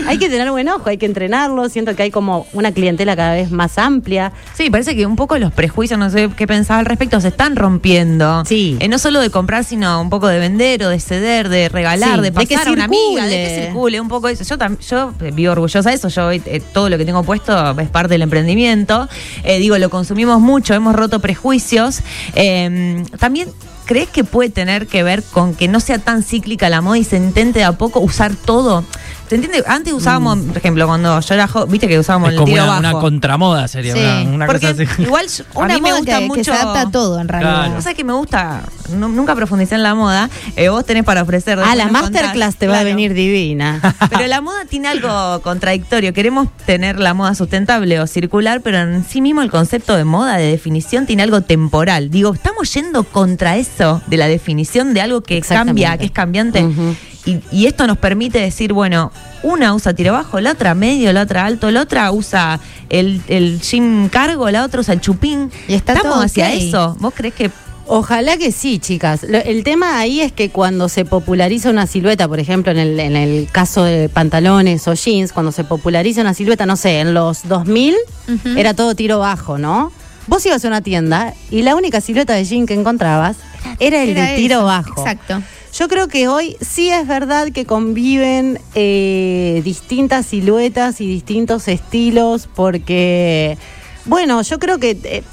[0.07, 1.67] Hay que tener buen ojo, hay que entrenarlo.
[1.69, 4.31] Siento que hay como una clientela cada vez más amplia.
[4.53, 7.55] Sí, parece que un poco los prejuicios, no sé qué pensaba al respecto, se están
[7.55, 8.43] rompiendo.
[8.45, 8.77] Sí.
[8.79, 12.15] Eh, no solo de comprar, sino un poco de vender o de ceder, de regalar,
[12.17, 13.99] Sí, de de que pasar a una amiga, de que circule.
[14.01, 14.43] un poco eso.
[14.43, 17.79] Yo, tam- yo eh, vivo orgullosa de eso, yo eh, todo lo que tengo puesto
[17.79, 19.07] es parte del emprendimiento.
[19.43, 22.01] Eh, digo, lo consumimos mucho, hemos roto prejuicios.
[22.35, 23.49] Eh, también...
[23.87, 27.03] ¿Crees que puede tener que ver con que no sea tan cíclica la moda y
[27.03, 28.83] se intente de a poco usar todo?
[29.27, 29.63] ¿Se entiende?
[29.65, 32.63] Antes usábamos, por ejemplo, cuando yo era joven, viste que usábamos Es el como tiro
[32.63, 32.79] una, bajo.
[32.79, 35.01] una contramoda sería, Sí, una, una Porque cosa así.
[35.01, 36.37] igual yo- a Una mí me moda gusta que, mucho.
[36.37, 37.55] que se adapta a todo, en realidad.
[37.65, 37.77] Claro.
[37.79, 38.61] O sea que me gusta,
[38.93, 40.29] nu- nunca profundicé en la moda.
[40.55, 41.59] eh, vos tenés para ofrecer.
[41.59, 43.81] Ah, la masterclass te va a venir divina.
[44.11, 46.13] Pero la moda tiene algo contradictorio.
[46.13, 50.37] Queremos tener la moda sustentable o circular, pero en sí mismo el concepto de moda,
[50.37, 52.11] de definición, tiene algo temporal.
[52.11, 56.63] Digo, estamos yendo contra eso de la definición de algo que cambia, que es cambiante.
[56.63, 56.95] Ujú.
[57.25, 59.11] Y, y esto nos permite decir, bueno,
[59.43, 62.59] una usa tiro bajo, la otra medio, la otra alto, la otra usa
[62.89, 65.51] el, el jean cargo, la otra usa el chupín.
[65.67, 66.95] Y está Estamos todo hacia eso.
[66.99, 67.51] ¿Vos crees que
[67.87, 69.21] Ojalá que sí, chicas.
[69.21, 72.99] Lo- el tema ahí es que cuando se populariza una silueta, por ejemplo, en el,
[72.99, 77.13] en el caso de pantalones o jeans, cuando se populariza una silueta, no sé, en
[77.13, 77.93] los 2000
[78.27, 78.49] Ujú.
[78.57, 79.91] era todo tiro bajo, ¿no?
[80.25, 83.37] Vos ibas a una tienda y la única silueta de jean que encontrabas
[83.79, 85.01] era el Era de tiro eso, bajo.
[85.01, 85.43] Exacto.
[85.77, 92.47] Yo creo que hoy sí es verdad que conviven eh, distintas siluetas y distintos estilos
[92.55, 93.57] porque,
[94.05, 94.91] bueno, yo creo que...
[95.03, 95.23] eh,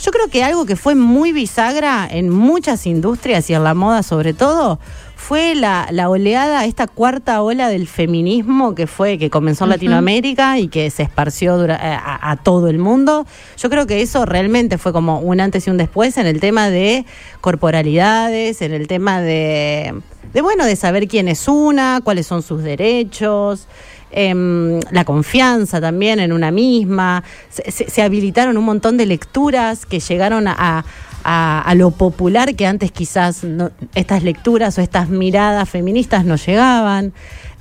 [0.00, 4.04] yo creo que algo que fue muy bisagra en muchas industrias y en la moda
[4.04, 4.78] sobre todo
[5.20, 10.58] fue la, la oleada, esta cuarta ola del feminismo que fue, que comenzó en Latinoamérica
[10.60, 13.26] y que se esparció dura- eh, a, a todo el mundo.
[13.58, 16.70] Yo creo que eso realmente fue como un antes y un después en el tema
[16.70, 17.04] de
[17.40, 19.92] corporalidades, en el tema de,
[20.32, 23.66] de bueno, de saber quién es una, cuáles son sus derechos.
[24.10, 29.84] em, la confianza también en una misma, se, se- se habilitaron un montón de lecturas
[29.84, 30.84] que llegaron a, a-
[31.24, 37.12] a lo popular que antes quizás no- estas lecturas o estas miradas feministas no llegaban.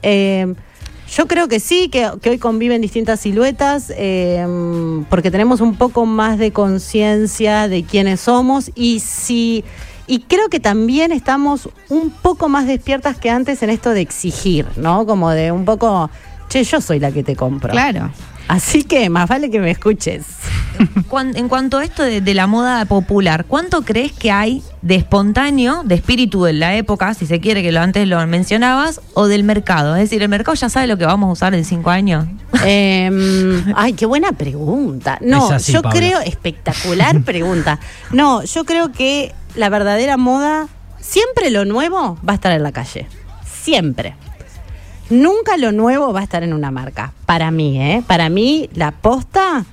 [0.03, 0.53] Eh,
[1.15, 4.45] yo creo que sí, que, hoy conviven distintas siluetas, eh,
[5.09, 9.63] porque tenemos un poco más de conciencia de quiénes somos y si
[10.09, 14.65] y creo que también estamos un poco más despiertas que antes en esto de exigir,
[14.77, 15.05] ¿no?
[15.05, 16.09] Como de un poco,
[16.47, 17.71] che, yo soy la que te compro.
[17.71, 18.09] Claro.
[18.47, 20.25] Así que más vale que me escuches.
[21.36, 25.83] en cuanto a esto de, de la moda popular, ¿cuánto crees que hay de espontáneo,
[25.83, 29.43] de espíritu de la época, si se quiere, que lo antes lo mencionabas, o del
[29.43, 29.95] mercado?
[29.95, 32.25] Es decir, ¿el mercado ya sabe lo que vamos a usar en cinco años?
[32.63, 35.17] Em, ay, qué buena pregunta.
[35.21, 35.99] No, así, yo Paula.
[35.99, 37.79] creo, espectacular pregunta.
[38.12, 40.67] No, yo creo que la verdadera moda,
[40.99, 43.07] siempre lo nuevo va a estar en la calle.
[43.45, 44.15] Siempre.
[45.09, 47.13] Nunca lo nuevo va a estar en una marca.
[47.25, 48.03] Para mí, ¿eh?
[48.05, 49.65] Para mí, la posta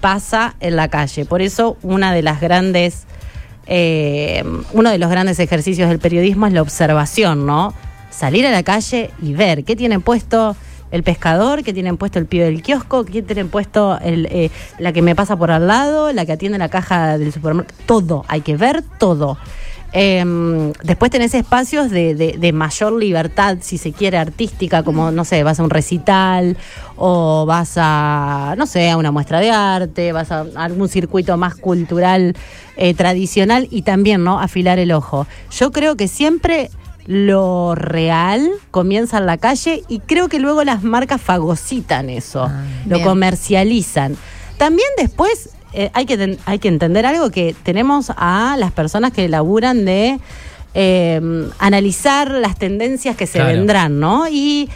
[0.00, 1.24] pasa en la calle.
[1.24, 3.04] Por eso, una de las grandes.
[3.66, 7.74] eh, uno de los grandes ejercicios del periodismo es la observación, ¿no?
[8.10, 10.56] Salir a la calle y ver qué tienen puesto
[10.92, 14.92] el pescador, qué tienen puesto el pibe del kiosco, qué tienen puesto el, eh, la
[14.92, 17.76] que me pasa por al lado, la que atiende la caja del supermercado.
[17.86, 19.36] Todo, hay que ver todo.
[19.98, 25.24] Eh, después tenés espacios de, de- de mayor libertad, si se quiere, artística, como, no
[25.24, 26.58] sé, vas a un recital
[26.96, 31.54] o vas a, no sé, a una muestra de arte, vas a algún circuito más
[31.54, 32.36] cultural,
[32.76, 34.38] eh, tradicional y también, ¿no?
[34.38, 35.26] Afilar el ojo.
[35.50, 36.68] Yo creo que siempre
[37.06, 42.50] lo real comienza en la calle y creo que luego las marcas fagocitan eso,
[42.86, 43.08] lo bien.
[43.08, 44.16] comercializan.
[44.58, 49.12] También después eh, hay, que ten- hay que entender algo que tenemos a las personas
[49.12, 50.18] que laburan de
[50.74, 53.52] eh, analizar las tendencias que se Claro.
[53.56, 54.28] vendrán, ¿no?
[54.28, 54.68] Y,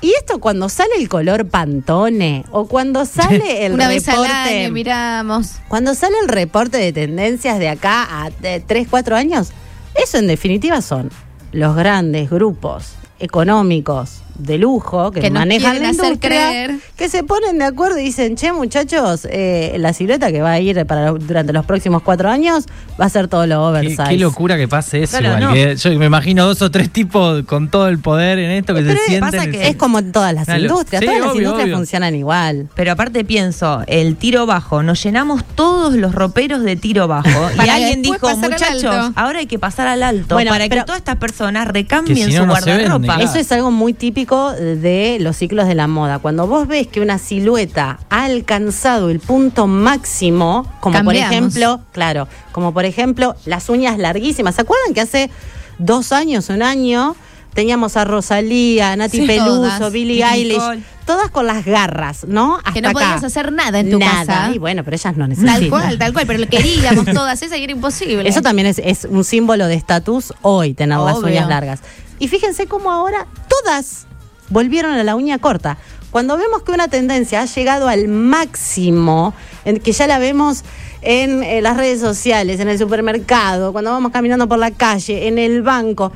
[0.00, 4.32] y esto cuando sale el color Pantone o cuando sale el Una vez al reporte...
[4.64, 5.52] año miramos.
[5.68, 8.30] Cuando sale el reporte de tendencias de acá a
[8.66, 9.50] 3, 4 años,
[9.94, 11.10] eso en definitiva son
[11.52, 16.74] los grandes grupos económicos de lujo que, Que manejan la industria, creer.
[16.96, 20.60] que se ponen de acuerdo y dicen, che muchachos, eh, la silueta que va a
[20.60, 22.66] ir para durante los próximos cuatro años
[23.00, 24.08] va a ser todo lo Qué, oversize.
[24.08, 25.18] qué locura que pase eso.
[25.18, 25.54] Claro, igual, no.
[25.54, 28.82] que yo me imagino dos o tres tipos con todo el poder en esto que
[28.82, 29.30] Pero se sienten.
[29.30, 30.60] pasa que Es como en todas las Claro.
[30.60, 31.76] industrias, Sí, todas las obvio, industrias obvio.
[31.76, 32.68] funcionan igual.
[32.74, 37.28] Pero aparte pienso, el tiro bajo, nos llenamos todos los roperos de tiro bajo.
[37.64, 39.12] y alguien dijo, muchachos, alto".
[39.16, 42.34] ahora hay que pasar al alto Bueno, para pero- que todas estas personas recambien si
[42.34, 43.04] no, su no vende, guardarropa.
[43.04, 43.22] claro.
[43.24, 46.18] Eso es algo muy típico de los ciclos de la moda.
[46.20, 51.04] Cuando vos ves que una silueta ha alcanzado el punto máximo, como Cambiamos.
[51.04, 54.54] por ejemplo, claro, como por ejemplo las uñas larguísimas.
[54.54, 55.30] ¿Se acuerdan que hace
[55.78, 57.16] dos años, un año,
[57.54, 59.92] teníamos a Rosalía, a Nati Sí, Peluso, todas.
[59.92, 60.36] Billie Nicole.
[60.36, 62.56] Eilish, todas con las garras, ¿no?
[62.58, 62.98] Hasta Que no acá.
[63.00, 64.24] podías hacer nada en tu Nada.
[64.26, 64.50] casa.
[64.54, 65.58] Y bueno, pero ellas no necesitan.
[65.60, 66.26] Tal cual, tal cual.
[66.28, 68.28] Pero lo queríamos todas esas y era imposible.
[68.28, 71.80] Eso también es, es un símbolo de estatus hoy, tener las uñas largas.
[72.20, 74.06] Y fíjense cómo ahora todas
[74.50, 75.78] volvieron a la uña corta.
[76.10, 79.32] Cuando vemos que una tendencia ha llegado al máximo,
[79.64, 80.64] en que ya la vemos
[81.02, 85.38] en, eh, las redes sociales, en el supermercado, cuando vamos caminando por la calle, en
[85.38, 86.12] el banco,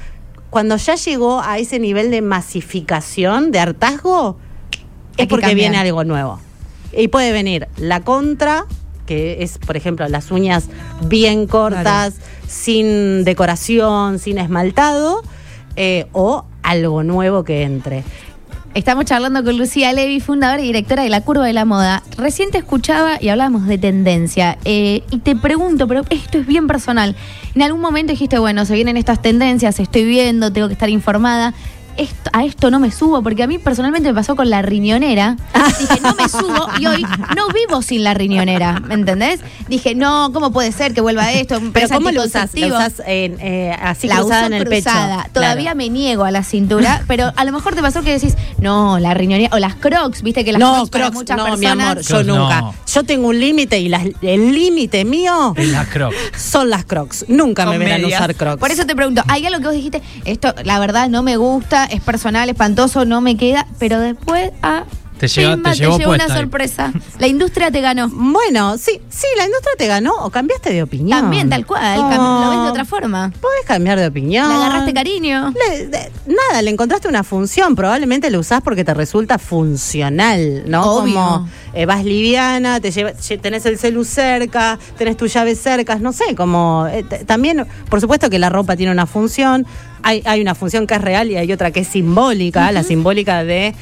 [0.50, 4.38] cuando ya llegó a ese nivel de masificación, de hartazgo,
[5.16, 5.70] es que porque cambiar.
[5.70, 6.40] viene algo nuevo.
[6.92, 8.66] Y puede venir la contra,
[9.06, 10.68] que es, por ejemplo, las uñas
[11.06, 12.14] bien cortas,
[12.46, 15.22] sin decoración, sin esmaltado,
[15.76, 18.04] eh, o algo nuevo que entre.
[18.74, 22.02] Estamos charlando con Lucía Levi, fundadora y directora de La Curva de la Moda.
[22.18, 24.58] Recién te escuchaba y hablábamos de tendencia.
[24.64, 27.14] eh, y te pregunto, pero esto es bien personal.
[27.54, 31.54] En algún momento dijiste, bueno, se vienen estas tendencias, estoy viendo, tengo que estar informada.
[31.96, 35.36] Esto- a esto no me subo, porque a mí personalmente me pasó con la riñonera.
[35.78, 37.02] Dije, no me subo y hoy
[37.36, 39.40] no vivo sin la riñonera, ¿me entendés?
[39.68, 41.60] Dije, no, ¿cómo puede ser que vuelva esto?
[41.72, 42.50] Pero ¿cómo lo usas?
[42.54, 45.16] ¿Lo en, eh, así la cruzada uso en el cruzada.
[45.22, 45.30] pecho?
[45.34, 45.76] Todavía Claro.
[45.76, 49.14] me niego a la cintura, pero a lo mejor te pasó que decís, no, la
[49.14, 51.60] riñonera, o las crocs, viste que las no, crocs, para Crocs, muchas no, personas.
[51.76, 52.38] mi amor, yo Crocs no.
[52.38, 52.72] nunca.
[52.92, 55.72] Yo tengo un límite y las- el límite mío Es
[56.36, 57.24] son las Crocs.
[57.28, 58.20] Nunca Con me verán medias.
[58.20, 58.58] usar Crocs.
[58.58, 61.83] Por eso te pregunto, hay algo que vos dijiste, esto la verdad no me gusta,
[61.84, 64.84] es personal, espantoso, no me queda, pero después, ah,
[65.18, 66.92] Te lleva- pimba, te llevó una sorpresa.
[67.18, 68.08] La industria te ganó.
[68.10, 71.20] Bueno, sí, sí, la industria te ganó o cambiaste de opinión.
[71.20, 73.32] También, tal cual, lo ves de otra forma.
[73.40, 74.48] Podés cambiar de opinión.
[74.48, 75.52] Le agarraste cariño.
[75.52, 77.76] Le- de- nada, le encontraste una función.
[77.76, 80.82] Probablemente lo usás porque te resulta funcional, ¿no?
[80.82, 81.14] Obvio.
[81.14, 85.96] Como eh, vas liviana, te lleva- lle- tenés el celu cerca, tenés tu llave cerca,
[85.96, 86.86] no sé, como.
[86.90, 89.66] eh, también, por supuesto que la ropa tiene una función.
[90.02, 93.42] Hay, hay una función que es real y hay otra que es simbólica, la simbólica
[93.42, 93.74] de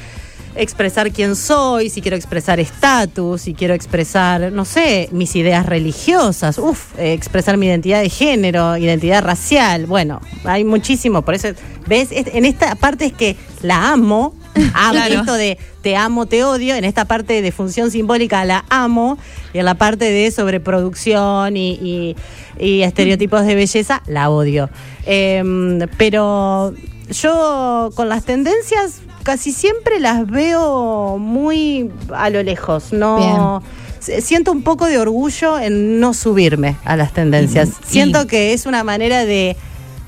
[0.55, 6.57] expresar quién soy, si quiero expresar estatus, si quiero expresar, no sé, mis ideas religiosas,
[6.57, 11.49] uf, eh, expresar mi identidad de género, identidad racial, bueno, hay muchísimo, por eso,
[11.87, 12.09] ¿ves?
[12.11, 14.35] Es- En esta parte es que la amo,
[14.75, 15.15] amo Claro.
[15.21, 19.17] esto de te amo, te odio, en esta parte de función simbólica la amo,
[19.53, 22.15] y en la parte de sobreproducción y, y-
[22.59, 24.69] y estereotipos de belleza la odio.
[25.05, 26.73] Em, pero
[27.09, 33.61] yo con las tendencias casi siempre las veo muy a lo lejos, no
[33.99, 37.69] s- siento un poco de orgullo en no subirme a las tendencias.
[37.85, 39.55] Siento que es una manera de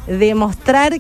[0.08, 1.00] demostrar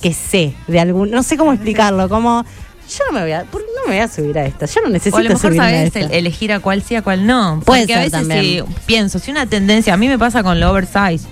[0.00, 2.44] que sé de algún, no sé cómo explicarlo, como
[2.88, 3.48] yo no me voy a, no
[3.86, 5.94] me voy a subir a esta, yo no necesito O a lo mejor a sabes
[5.96, 7.60] el- elegir a cuál sí, a cuál no.
[7.64, 8.66] Puede Porque a ser veces también.
[8.66, 11.26] si pienso, si una tendencia, a mí me pasa con lo oversize,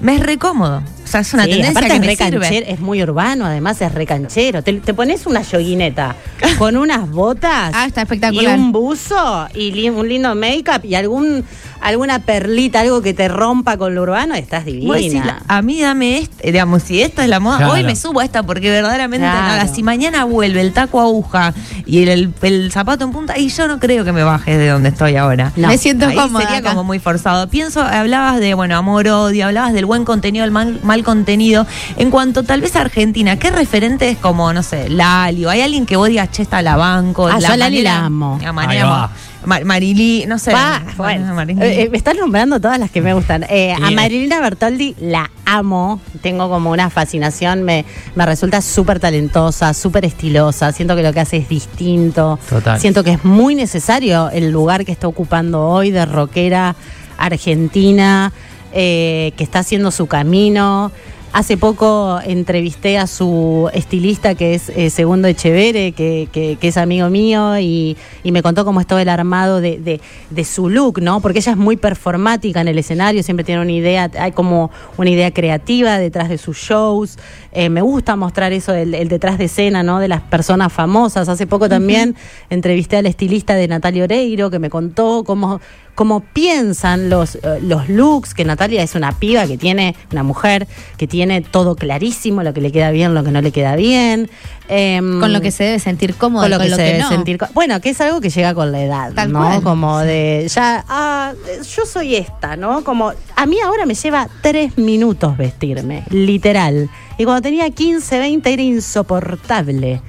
[0.00, 0.82] me es recómodo.
[1.04, 2.16] O sea, es una Sí, tendencia que es me
[2.48, 2.72] sirve.
[2.72, 4.62] es muy urbano, además es recanchero.
[4.62, 6.16] Te, te pones una yoguineta
[6.58, 8.58] con unas botas Ah, está y espectacular.
[8.58, 11.44] un buzo y li- un lindo make-up y algún
[11.84, 14.94] alguna perlita, algo que te rompa con lo urbano, estás divina.
[14.94, 17.72] Decís, la- a mí dame este, digamos, si esta es la moda, Claro.
[17.74, 19.46] hoy me subo a esta porque verdaderamente Claro.
[19.48, 21.52] nada, si mañana vuelve el taco aguja
[21.86, 24.68] y el, el- el zapato en punta, y yo no creo que me baje de
[24.68, 25.52] donde estoy ahora.
[25.56, 25.68] No.
[25.68, 26.70] Me siento Ahí cómoda sería acá.
[26.70, 27.48] como muy forzado.
[27.48, 31.66] Pienso, hablabas de, bueno, amor, odio, hablabas del buen contenido, el mal, mal contenido.
[31.96, 35.84] En cuanto tal vez a Argentina, ¿qué referentes como, no sé, Lali o hay alguien
[35.86, 37.26] que vos digas, che, está la banco?
[37.28, 38.38] Ah, yo a Lali la amo.
[38.42, 39.10] La manera,
[39.44, 39.58] Ahí va.
[39.60, 40.50] Ma- Marilí, no sé.
[40.52, 43.44] Pa, bueno, eh, eh, me estás nombrando todas las que me gustan.
[43.48, 43.90] Eh, a.
[43.90, 50.72] Marilina Bertoldi la amo, tengo como una fascinación, me, me resulta súper talentosa, súper estilosa,
[50.72, 52.38] siento que lo que hace es distinto.
[52.48, 52.80] Total.
[52.80, 56.74] Siento que es muy necesario el lugar que está ocupando hoy de rockera
[57.18, 58.32] argentina,
[58.72, 60.90] eh, que está haciendo su camino.
[61.36, 66.76] Hace poco entrevisté a su estilista, que es eh, Segundo Echevere, que, que- que es
[66.76, 70.68] amigo mío, y, y me contó cómo es todo el armado de, de- de su
[70.70, 71.20] look, ¿no?
[71.20, 75.10] Porque ella es muy performática en el escenario, siempre tiene una idea, hay como una
[75.10, 77.18] idea creativa detrás de sus shows.
[77.50, 79.98] Eh, me gusta mostrar eso, el, el detrás de escena, ¿no?
[79.98, 81.28] De las personas famosas.
[81.28, 82.14] Hace poco también
[82.48, 85.60] entrevisté al estilista de Natalia Oreiro, que me contó cómo
[85.94, 90.66] cómo piensan los, eh, los looks, que Natalia es una piba que tiene, una mujer
[90.96, 94.30] que tiene todo clarísimo, lo que le queda bien, lo que no le queda bien.
[94.68, 96.88] Em, Con lo que se debe sentir cómodo, con lo con que lo se que
[96.88, 97.08] debe no.
[97.10, 97.38] sentir.
[97.52, 99.38] Bueno, que es algo que llega con la edad, Tal ¿no?
[99.40, 99.62] cual.
[99.62, 101.32] Como de ya, ah,
[101.76, 102.82] yo soy esta, ¿no?
[102.82, 106.88] Como a mí ahora me lleva tres minutos vestirme, literal.
[107.18, 110.00] Y cuando tenía 15, 20 era insoportable.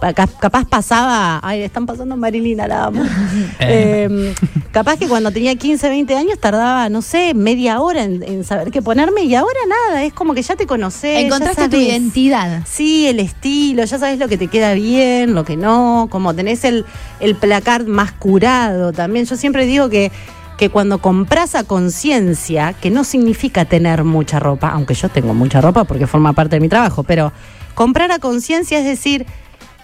[0.00, 3.02] Pa- cap- Capaz pasaba, ay, están pasando Marilina, la amo.
[3.60, 4.34] Eh,
[4.72, 8.70] capaz que cuando tenía 15, 20 años tardaba, no sé, media hora en, en saber
[8.70, 11.14] qué ponerme y ahora nada, es como que ya te conoces.
[11.14, 12.62] ya Encontraste tu identidad.
[12.66, 16.64] Sí, el estilo, ya sabes lo que te queda bien, lo que no, como tenés
[16.64, 16.84] el,
[17.20, 19.24] el placar más curado también.
[19.26, 20.10] Yo siempre digo que,
[20.58, 25.60] que cuando compras a conciencia, que no significa tener mucha ropa, aunque yo tengo mucha
[25.60, 27.32] ropa porque forma parte de mi trabajo, pero
[27.74, 29.26] comprar a conciencia es decir,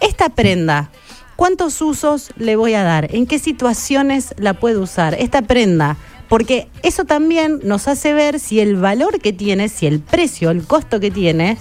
[0.01, 0.91] esta prenda,
[1.37, 3.15] ¿cuántos usos le voy a dar?
[3.15, 5.15] ¿En qué situaciones la puedo usar?
[5.15, 5.97] Esta prenda.
[6.29, 10.65] Porque eso también nos hace ver si el valor que tiene, si el precio, el
[10.65, 11.59] costo que tiene,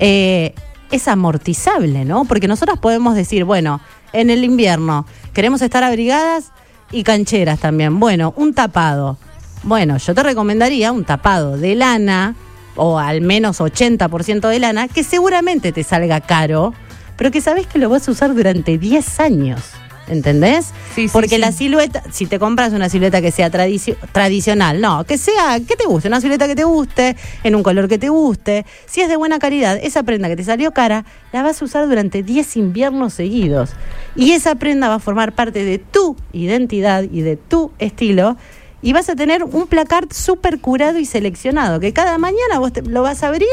[0.00, 0.52] eh,
[0.90, 2.24] es amortizable, ¿no?
[2.24, 3.80] Porque nosotros podemos decir, bueno,
[4.12, 6.50] en el invierno queremos estar abrigadas
[6.90, 8.00] y cancheras también.
[8.00, 9.16] Bueno, un tapado.
[9.62, 12.34] Bueno, yo te recomendaría un tapado de lana,
[12.76, 16.72] o al menos 80% de lana, que seguramente te salga caro,
[17.20, 19.60] pero que sabes que lo vas a usar durante 10 años.
[20.08, 20.68] ¿Entendés?
[20.94, 21.38] Sí, sí, Porque sí.
[21.38, 25.76] la silueta, si te compras una silueta que sea tradici- tradicional, no, que sea, que
[25.76, 29.08] te guste, una silueta que te guste, en un color que te guste, si es
[29.08, 32.56] de buena calidad, esa prenda que te salió cara, la vas a usar durante 10
[32.56, 33.70] inviernos seguidos.
[34.16, 38.36] Y esa prenda va a formar parte de tu identidad y de tu estilo.
[38.82, 42.82] Y vas a tener un placard súper curado y seleccionado, que cada mañana vos te-
[42.82, 43.46] lo vas a abrir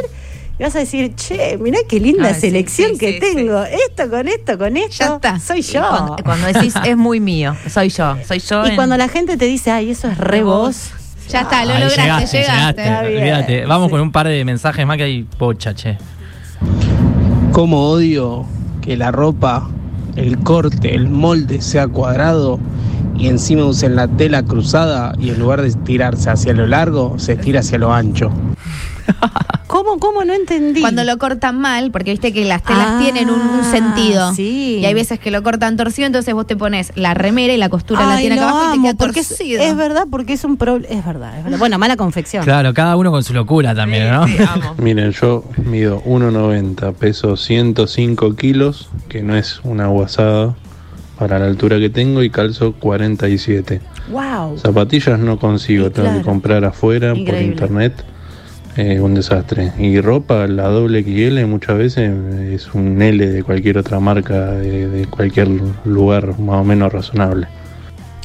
[0.60, 3.64] y vas a decir, che, mirá qué linda sí, selección sí, que sí, tengo.
[3.64, 4.96] Esto con esto, con esto.
[5.06, 5.40] Ya está.
[5.40, 5.82] Soy yo.
[5.88, 8.66] Cuando, cuando decís es muy mío, soy yo, soy yo.
[8.66, 10.92] Y en- cuando la gente te dice, ay, eso es re vos.
[11.30, 12.82] Ya está, lo Ahí lograste, llegaste.
[12.82, 13.22] Está bien.
[13.22, 13.66] olvídate.
[13.66, 15.98] Vamos con un par de mensajes más que hay pocha, che.
[17.52, 18.46] Cómo odio
[18.82, 19.70] que la ropa,
[20.16, 22.60] el corte, el molde sea cuadrado
[23.18, 27.34] y encima usen la tela cruzada y en lugar de estirarse hacia lo largo, se
[27.34, 28.32] estira hacia lo ancho.
[29.88, 30.24] ¿Cómo, cómo?
[30.26, 30.82] No entendí.
[30.82, 34.34] Cuando lo cortan mal, porque viste que las telas Ah, tienen un, un sentido.
[34.34, 34.80] sí.
[34.82, 37.70] Y hay veces que lo cortan torcido, entonces vos te pones la remera y la
[37.70, 39.62] costura la tiene acá abajo y te queda porque es, torcido.
[39.64, 40.94] es verdad, porque es un problema.
[40.94, 41.60] Es verdad, es verdad.
[41.60, 42.44] Bueno, mala confección.
[42.44, 44.28] Claro, cada uno con su locura también, ¿no?
[44.28, 44.36] Sí.
[44.78, 50.56] Miren, yo mido 1,90, peso 105 kilos, que no es una guasada
[51.18, 53.82] para la altura que tengo, y calzo 47.
[54.12, 54.58] Wow.
[54.60, 56.20] Zapatillas no consigo, Sí, tengo claro.
[56.22, 58.04] que comprar afuera por internet.
[58.78, 59.72] Eh, un desastre.
[59.78, 64.52] Y ropa, la doble XL muchas veces eh, es un L de cualquier otra marca,
[64.52, 65.50] de, de cualquier
[65.86, 67.48] lugar más o menos razonable.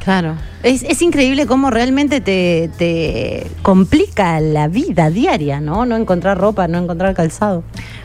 [0.04, 0.34] Claro.
[0.62, 5.86] Es, es increíble cómo realmente te, te complica la vida diaria, ¿no?
[5.86, 7.64] No encontrar ropa, no encontrar calzado.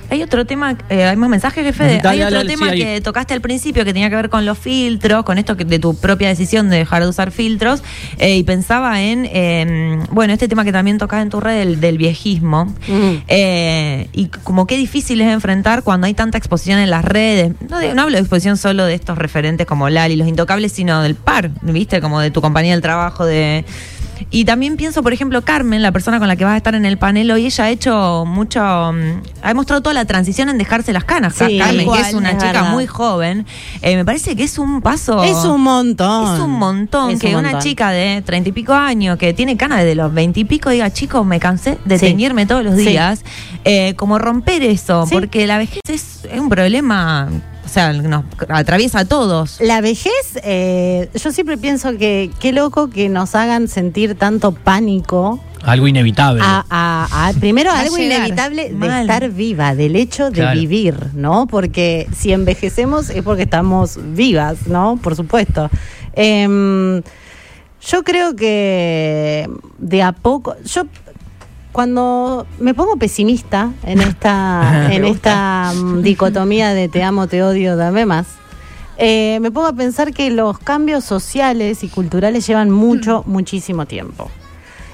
[0.09, 1.99] Hay otro tema, eh, hay más mensajes, jefe.
[2.01, 4.45] Dale, hay otro dale, tema sí, que tocaste al principio que tenía que ver con
[4.45, 7.83] los filtros, con esto que, de tu propia decisión de dejar de usar filtros.
[8.17, 11.81] eh, y pensaba en, eh, bueno, este tema que también tocaba en tu red del,
[11.81, 12.67] del viejismo.
[12.87, 13.15] Mm.
[13.27, 17.51] Eh, y como qué difícil es enfrentar cuando hay tanta exposición en las redes.
[17.69, 21.01] No, de- no hablo de exposición solo de estos referentes como Lali, los intocables, sino
[21.01, 21.99] del par, ¿viste?
[21.99, 23.65] Como de tu compañía del trabajo, de.
[24.31, 26.85] Y también pienso, por ejemplo, Carmen, la persona con la que vas a estar en
[26.87, 30.91] el panel hoy, ella ha hecho mucho, mm, ha demostrado toda la transición en dejarse
[30.91, 31.35] las canas.
[31.35, 32.71] Sí, Carmen, que es una es chica verdad.
[32.71, 33.45] muy joven,
[33.83, 35.23] eh, me parece que es un paso.
[35.23, 36.33] Es un montón.
[36.33, 39.55] Es un montón Es que un una chica de treinta y pico años que tiene
[39.55, 42.07] canas desde los veintipico diga, chicos, me cansé de Sí.
[42.07, 42.87] teñirme todos los Sí.
[42.87, 43.23] días.
[43.65, 45.13] Eh, como romper eso, Sí.
[45.13, 47.29] porque la vejez es, es un problema,
[47.67, 49.59] o sea, nos atraviesa a todos.
[49.59, 55.43] La vejez, eh, yo siempre pienso que qué loco que nos hagan sentir tanto pánico
[55.63, 56.41] Algo inevitable.
[56.43, 58.19] a, a- a- primero algo llegar.
[58.21, 59.01] inevitable de Mal.
[59.01, 60.59] estar viva, del hecho de Claro.
[60.59, 61.45] vivir, ¿no?
[61.47, 64.97] Porque si envejecemos es porque estamos vivas, ¿no?
[65.03, 65.69] Por supuesto.
[66.13, 67.01] Em,
[67.89, 69.47] yo creo que
[69.77, 70.83] de a poco, yo
[71.71, 77.75] cuando me pongo pesimista en esta, en esta mm, dicotomía de te amo, te odio,
[77.75, 78.27] dame más,
[78.97, 84.31] eh, me pongo a pensar que los cambios sociales y culturales llevan mucho, muchísimo tiempo.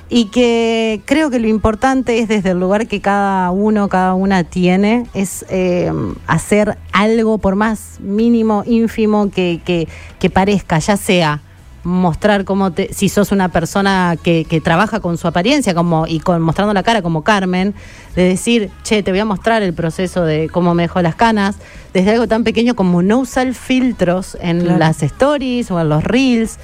[0.10, 4.44] Y que creo que lo importante es desde el lugar que cada uno, cada una
[4.44, 5.92] tiene, es eh,
[6.28, 9.88] hacer algo por más mínimo, ínfimo que, que,
[10.20, 11.42] que parezca, ya sea
[11.84, 16.20] mostrar cómo te, si sos una persona que, que trabaja con su apariencia como y
[16.20, 17.74] con mostrando la cara como Carmen,
[18.16, 21.56] de decir, che, te voy a mostrar el proceso de cómo me dejo las canas,
[21.94, 24.78] desde algo tan pequeño como no usar filtros en Claro.
[24.80, 26.58] las stories o en los reels.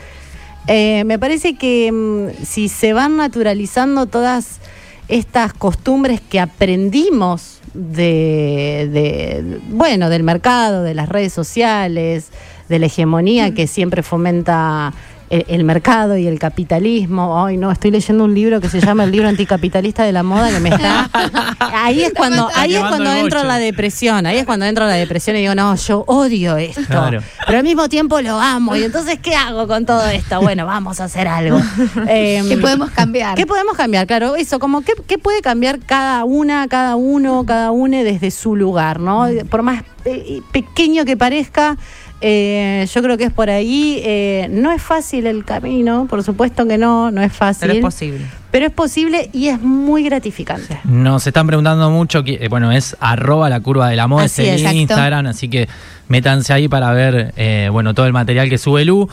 [0.67, 4.59] Eh, me parece que mm, si se van naturalizando todas
[5.07, 12.27] estas costumbres que aprendimos de, de- bueno, del mercado, de las redes sociales,
[12.69, 14.93] de la hegemonía que siempre fomenta
[15.29, 17.43] el, el mercado y el capitalismo.
[17.45, 20.49] Ay, no, estoy leyendo un libro que se llama El libro anticapitalista de la moda
[20.49, 21.09] que me está.
[21.59, 24.25] Ahí es cuando, ahí es cuando entro en la depresión.
[24.25, 26.81] Ahí es cuando entro en la depresión y digo, no, yo odio esto.
[26.87, 27.21] Claro.
[27.45, 28.75] Pero al mismo tiempo lo amo.
[28.75, 30.41] Y entonces, ¿qué hago con todo esto?
[30.41, 31.59] Bueno, vamos a hacer algo.
[32.07, 33.35] Em, ¿Qué podemos cambiar?
[33.35, 34.07] ¿Qué podemos cambiar?
[34.07, 38.55] Claro, eso, como qué, qué puede cambiar cada una, cada uno, cada une desde su
[38.55, 39.27] lugar, ¿no?
[39.49, 41.77] Por más eh, pequeño que parezca,
[42.21, 44.01] eh, yo creo que es por ahí.
[44.03, 47.61] eh, no es fácil el camino, por supuesto que no, no es fácil.
[47.61, 48.25] Pero es posible.
[48.51, 50.79] Pero es posible y es muy gratificante.
[50.83, 54.39] Nos están preguntando mucho, que, eh, bueno, es arroba la curva de la moda, es
[54.39, 54.77] exacto.
[54.77, 55.67] Instagram, así que
[56.07, 59.07] métanse ahí para ver, eh, bueno, todo el material que sube Lu.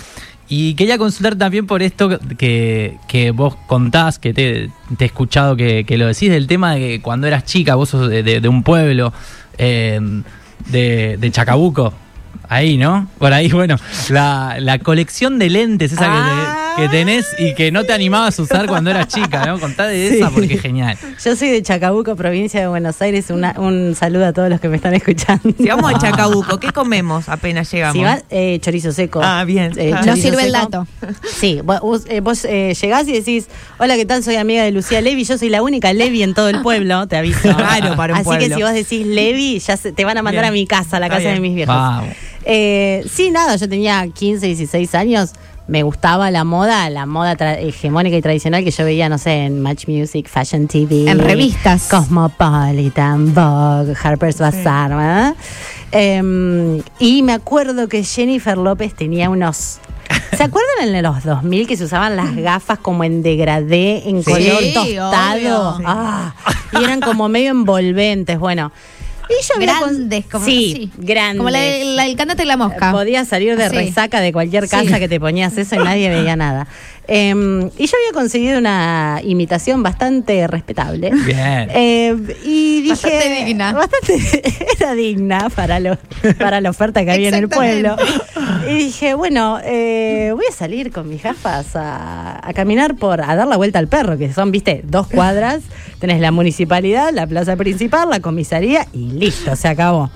[0.49, 5.57] Y quería consultar también por esto que, que vos contás, que te, te he escuchado
[5.57, 8.41] que, que lo decís, del tema de que cuando eras chica, vos sos de, de-
[8.41, 9.13] de un pueblo,
[9.59, 11.93] de, de Chacabuco,
[12.49, 13.09] ahí, ¿no?
[13.19, 13.77] Por ahí, bueno,
[14.11, 18.39] la, la colección de lentes esa que, te- que tenés y que no te animabas
[18.39, 19.59] a usar cuando eras chica, ¿no?
[19.59, 20.17] Contá de Sí.
[20.19, 20.97] esa porque es genial.
[21.25, 23.31] Yo soy de Chacabuco, provincia de Buenos Aires.
[23.31, 25.43] Una- un saludo a todos los que me están escuchando.
[25.57, 27.97] Si vamos a Chacabuco, ¿qué comemos apenas llegamos?
[27.97, 29.21] Si vas, eh, chorizo seco.
[29.23, 29.73] Ah, bien.
[29.77, 29.97] Eh, Ah.
[29.99, 30.87] Nos chorizo sirve el dato.
[31.39, 34.23] Sí, vos, eh, vos, eh, llegás y decís, hola, ¿qué tal?
[34.23, 37.17] Soy amiga de Lucía Levi, yo soy la única Levi en todo el pueblo, te
[37.17, 37.55] aviso.
[37.57, 40.45] Claro, para un Así que si vos decís Levi, ya se- te van a mandar
[40.45, 40.51] Bien.
[40.51, 41.75] a mi casa, a la casa de mis viejos.
[41.75, 42.15] Vamos.
[42.49, 45.33] Eh, sí, nada, yo tenía 15, 16 años.
[45.67, 49.61] Me gustaba la moda, la moda hegemónica y tradicional que yo veía, no sé, en
[49.61, 51.11] Match Music, Fashion TV.
[51.11, 51.89] En revistas.
[51.91, 55.35] Cosmopolitan, Vogue, Harper's Bazaar, ¿verdad?
[55.91, 59.79] Em, y me acuerdo que Jennifer López tenía unos...
[60.37, 64.31] ¿Se acuerdan en los 2000 que se usaban las gafas como en degradé, en Sí,
[64.31, 65.81] color tostado?
[65.85, 66.33] Ah,
[66.79, 68.71] y eran como medio envolventes, bueno.
[69.53, 70.91] Con- Grandes, como sí, sí.
[70.99, 71.39] grandes.
[71.39, 72.93] Como la, de- la del cantante de la mosca.
[72.93, 73.75] Podía salir de Sí.
[73.75, 76.67] resaca de cualquier casa que te ponías eso y nadie veía nada.
[77.09, 81.11] Em, y yo había conseguido una imitación bastante respetable.
[81.25, 81.71] Bien.
[81.73, 82.91] Eh, y dije.
[82.91, 83.73] Bastante digna.
[83.73, 84.43] Bastante.
[84.81, 85.97] Era digna para, lo,
[86.39, 87.97] para la oferta que había en el pueblo.
[88.69, 93.21] Y dije, bueno, eh, voy a salir con mis gafas a, a caminar por.
[93.21, 95.63] a dar la vuelta al perro, que son, viste, dos cuadras.
[96.01, 100.11] Tenés la municipalidad, la plaza principal, la comisaría y listo, se acabó.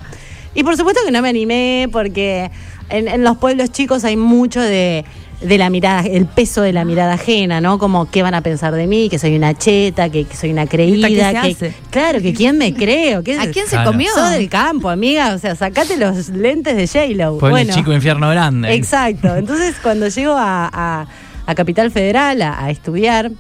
[0.55, 2.51] Y por supuesto que no me animé porque
[2.89, 5.05] en, en los pueblos chicos hay mucho de,
[5.41, 7.79] de la mirada, el peso de la mirada ajena, ¿no?
[7.79, 10.67] Como qué van a pensar de mí, que soy una cheta, que, que soy una
[10.67, 11.09] creída.
[11.09, 11.75] ¿qué se que, hace?
[11.91, 13.23] Claro, que quién me creo.
[13.23, 13.93] ¿Qué, ¿A quién se Claro.
[13.93, 14.11] comió?
[14.15, 15.35] Sos del campo, amiga.
[15.35, 17.39] O sea, sacate los lentes de J-Lo.
[17.39, 18.75] Bueno, chico, infierno grande.
[18.75, 19.35] Exacto.
[19.37, 21.07] Entonces, cuando llego a, a-
[21.47, 23.31] a Capital Federal a, a estudiar.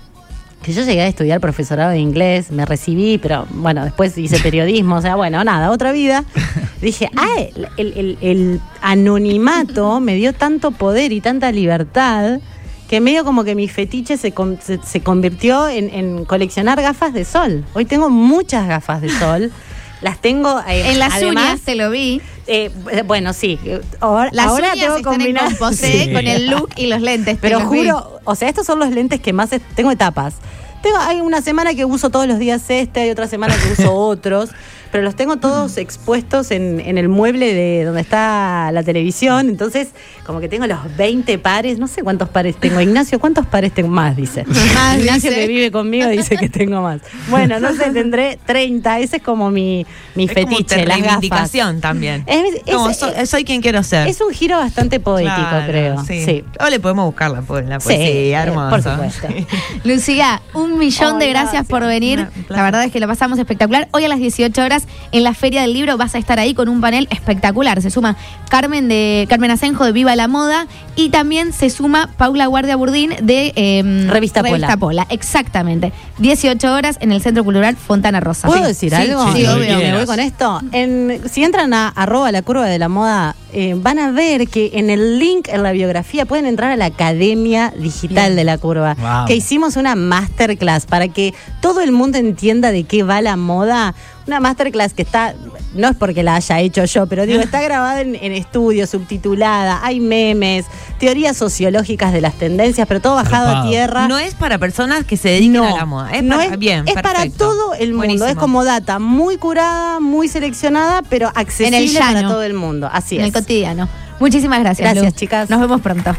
[0.62, 4.96] Que yo llegué a estudiar profesorado de inglés, me recibí, pero bueno, después hice periodismo,
[4.96, 6.24] o sea, bueno, nada, otra vida.
[6.82, 7.40] Dije, ah,
[7.78, 12.40] el, el- el anonimato me dio tanto poder y tanta libertad
[12.88, 17.12] que medio como que mi fetiche se, con- se, se convirtió en, en coleccionar gafas
[17.14, 17.64] de sol.
[17.72, 19.52] Hoy tengo muchas gafas de sol.
[20.02, 22.22] Las tengo eh, En las además, uñas te lo vi.
[22.52, 23.58] Eh, bueno, sí.
[23.64, 26.12] eh, Ahora, Las ahora uñas tengo están combinar- en composé Sí.
[26.12, 27.36] con el look y los lentes.
[27.36, 27.78] te Pero los vi.
[27.84, 30.34] juro, o sea, estos son los lentes que más es- tengo etapas.
[30.82, 33.92] Tengo, hay una semana que uso todos los días este, hay otra semana que uso
[33.94, 34.50] otros,
[34.90, 39.48] pero los tengo todos expuestos en, en el mueble de donde está la televisión.
[39.48, 39.88] Entonces,
[40.26, 42.80] como que tengo los 20 pares, no sé cuántos pares tengo.
[42.80, 44.16] Ignacio, ¿cuántos pares tengo más?
[44.16, 44.44] Dice.
[44.74, 45.42] Más, Ignacio dice.
[45.42, 47.00] que vive conmigo dice que tengo más.
[47.28, 48.98] Bueno, no sé, tendré 30.
[49.00, 51.10] Ese es como mi, mi Es como fetiche, te- las gafas.
[51.12, 52.24] reivindicación también.
[52.26, 54.08] Es- es- Como, soy, soy quien quiero ser.
[54.08, 56.04] Es un giro bastante poético, Claro, creo.
[56.04, 56.24] Sí.
[56.24, 56.44] sí.
[56.58, 58.70] O le podemos buscar la, la Sí, poesía, eh, hermoso.
[58.70, 59.28] por supuesto.
[59.84, 61.66] Lucía, un millón de gracias, gracias.
[61.68, 62.26] por venir.
[62.48, 63.88] La verdad es que lo pasamos espectacular.
[63.92, 64.79] Hoy a las 18 horas
[65.12, 67.80] en la Feria del Libro vas a estar ahí con un panel espectacular.
[67.82, 68.16] Se suma
[68.48, 70.66] Carmen de Carmen Asenjo de Viva la Moda
[70.96, 74.76] y también se suma Paula Guardia Burdín de em, Revista Pola.
[74.76, 75.06] Pola.
[75.10, 75.92] Exactamente.
[76.18, 78.48] 18 horas en el Centro Cultural Fontana Rosa.
[78.48, 78.68] ¿Puedo Sí.
[78.68, 79.32] decir Sí, algo?
[79.32, 79.78] Sí, obvio.
[79.78, 80.60] Me voy con esto.
[80.72, 84.70] En- si entran a arroba la curva de la moda, eh, van a ver que
[84.74, 88.96] en el link en la biografía pueden entrar a la Academia Digital de la Curva,
[89.26, 93.94] que hicimos una masterclass para que todo el mundo entienda de qué va la moda.
[94.26, 95.34] Una masterclass que está,
[95.74, 99.80] no es porque la haya hecho yo, pero digo, está grabada en, en estudio, subtitulada,
[99.82, 100.66] hay memes,
[100.98, 104.08] teorías sociológicas de las tendencias, pero todo bajado a tierra.
[104.08, 106.10] No es para personas que se dediquen a la moda.
[106.12, 107.96] Es no para, es, bien, es para todo el mundo.
[107.98, 108.26] Buenísimo.
[108.26, 112.88] Es como data muy curada, muy seleccionada, pero accesible En el para todo el mundo.
[112.92, 113.26] Así en es.
[113.28, 113.88] el cotidiano.
[114.20, 114.92] Muchísimas gracias.
[114.92, 115.18] Gracias, Lu.
[115.18, 115.50] chicas.
[115.50, 116.14] Nos vemos pronto.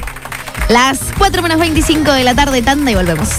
[0.70, 3.30] Las 4 menos 25 de la tarde, tanda y volvemos.